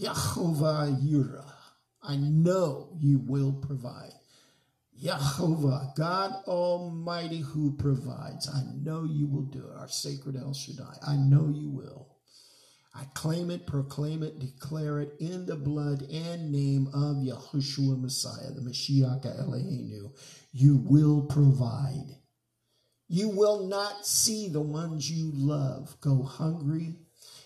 Yahovah 0.00 0.96
Yura. 1.02 1.57
I 2.08 2.16
know 2.16 2.88
you 2.98 3.18
will 3.18 3.52
provide. 3.52 4.14
Yahovah, 5.00 5.94
God 5.94 6.34
Almighty 6.46 7.40
who 7.40 7.76
provides. 7.76 8.48
I 8.48 8.62
know 8.82 9.04
you 9.04 9.26
will 9.26 9.42
do 9.42 9.60
it. 9.60 9.76
Our 9.78 9.88
sacred 9.88 10.34
El 10.34 10.54
Shaddai. 10.54 10.96
I 11.06 11.16
know 11.16 11.52
you 11.54 11.68
will. 11.68 12.08
I 12.94 13.04
claim 13.14 13.50
it, 13.50 13.66
proclaim 13.66 14.22
it, 14.24 14.40
declare 14.40 15.00
it 15.00 15.12
in 15.20 15.46
the 15.46 15.54
blood 15.54 16.02
and 16.10 16.50
name 16.50 16.88
of 16.88 17.18
Yahushua 17.18 18.00
Messiah, 18.00 18.50
the 18.50 18.62
Mashiach 18.62 19.24
Eloheinu. 19.24 20.10
You 20.52 20.78
will 20.78 21.22
provide. 21.26 22.16
You 23.06 23.28
will 23.28 23.68
not 23.68 24.04
see 24.06 24.48
the 24.48 24.60
ones 24.60 25.10
you 25.10 25.30
love 25.34 25.96
go 26.00 26.22
hungry. 26.22 26.96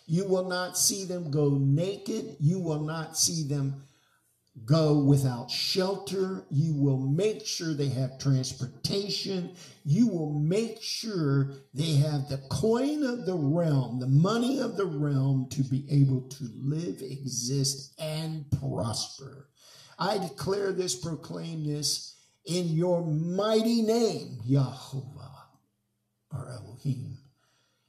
You 0.06 0.26
will 0.26 0.48
not 0.48 0.78
see 0.78 1.04
them 1.04 1.30
go 1.30 1.50
naked. 1.50 2.36
You 2.40 2.58
will 2.58 2.80
not 2.80 3.18
see 3.18 3.42
them 3.42 3.82
go 4.64 4.98
without 4.98 5.50
shelter. 5.50 6.44
You 6.50 6.74
will 6.74 6.98
make 6.98 7.46
sure 7.46 7.74
they 7.74 7.88
have 7.88 8.18
transportation. 8.18 9.54
You 9.84 10.08
will 10.08 10.38
make 10.38 10.82
sure 10.82 11.52
they 11.74 11.94
have 11.94 12.28
the 12.28 12.38
coin 12.50 13.02
of 13.02 13.26
the 13.26 13.34
realm, 13.36 13.98
the 14.00 14.06
money 14.08 14.60
of 14.60 14.76
the 14.76 14.86
realm 14.86 15.48
to 15.50 15.62
be 15.64 15.86
able 15.90 16.22
to 16.22 16.44
live, 16.56 17.02
exist, 17.02 17.94
and 17.98 18.44
prosper. 18.60 19.48
I 19.98 20.18
declare 20.18 20.72
this, 20.72 20.94
proclaim 20.96 21.64
this 21.64 22.16
in 22.44 22.68
your 22.68 23.04
mighty 23.06 23.82
name, 23.82 24.38
Yahovah, 24.48 25.30
our 26.32 26.50
Elohim. 26.50 27.18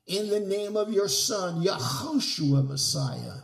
in 0.06 0.30
the 0.30 0.40
name 0.42 0.76
of 0.78 0.92
your 0.92 1.08
Son, 1.08 1.64
Yahushua 1.64 2.68
Messiah, 2.68 3.42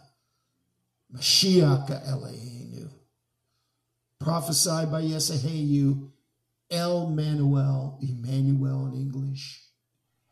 Mashiach 1.16 1.90
Eloheinu, 2.08 2.59
prophesied 4.20 4.92
by 4.92 5.02
Yesahayu, 5.02 6.10
El 6.70 7.10
Manuel, 7.10 7.98
Emmanuel 8.02 8.88
in 8.88 8.94
English, 8.94 9.62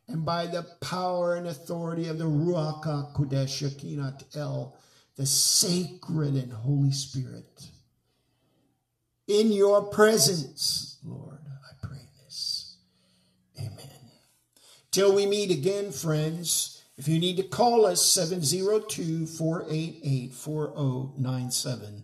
and 0.07 0.25
by 0.25 0.45
the 0.45 0.63
power 0.81 1.35
and 1.35 1.47
authority 1.47 2.07
of 2.07 2.17
the 2.17 2.25
Ruach 2.25 2.83
HaKodesh 2.83 3.47
Shekinat 3.47 4.35
El, 4.38 4.77
the 5.15 5.25
sacred 5.25 6.35
and 6.35 6.53
Holy 6.53 6.91
Spirit. 6.91 7.69
In 9.27 9.51
your 9.51 9.83
presence, 9.83 10.99
Lord, 11.03 11.39
I 11.45 11.85
pray 11.85 12.01
this. 12.23 12.77
Amen. 13.59 13.89
Till 14.91 15.15
we 15.15 15.25
meet 15.25 15.51
again, 15.51 15.91
friends, 15.91 16.83
if 16.97 17.07
you 17.07 17.19
need 17.19 17.38
to 17.38 17.43
call 17.43 17.85
us, 17.85 18.03
702 18.05 19.25
488 19.25 20.33
4097. 20.33 22.03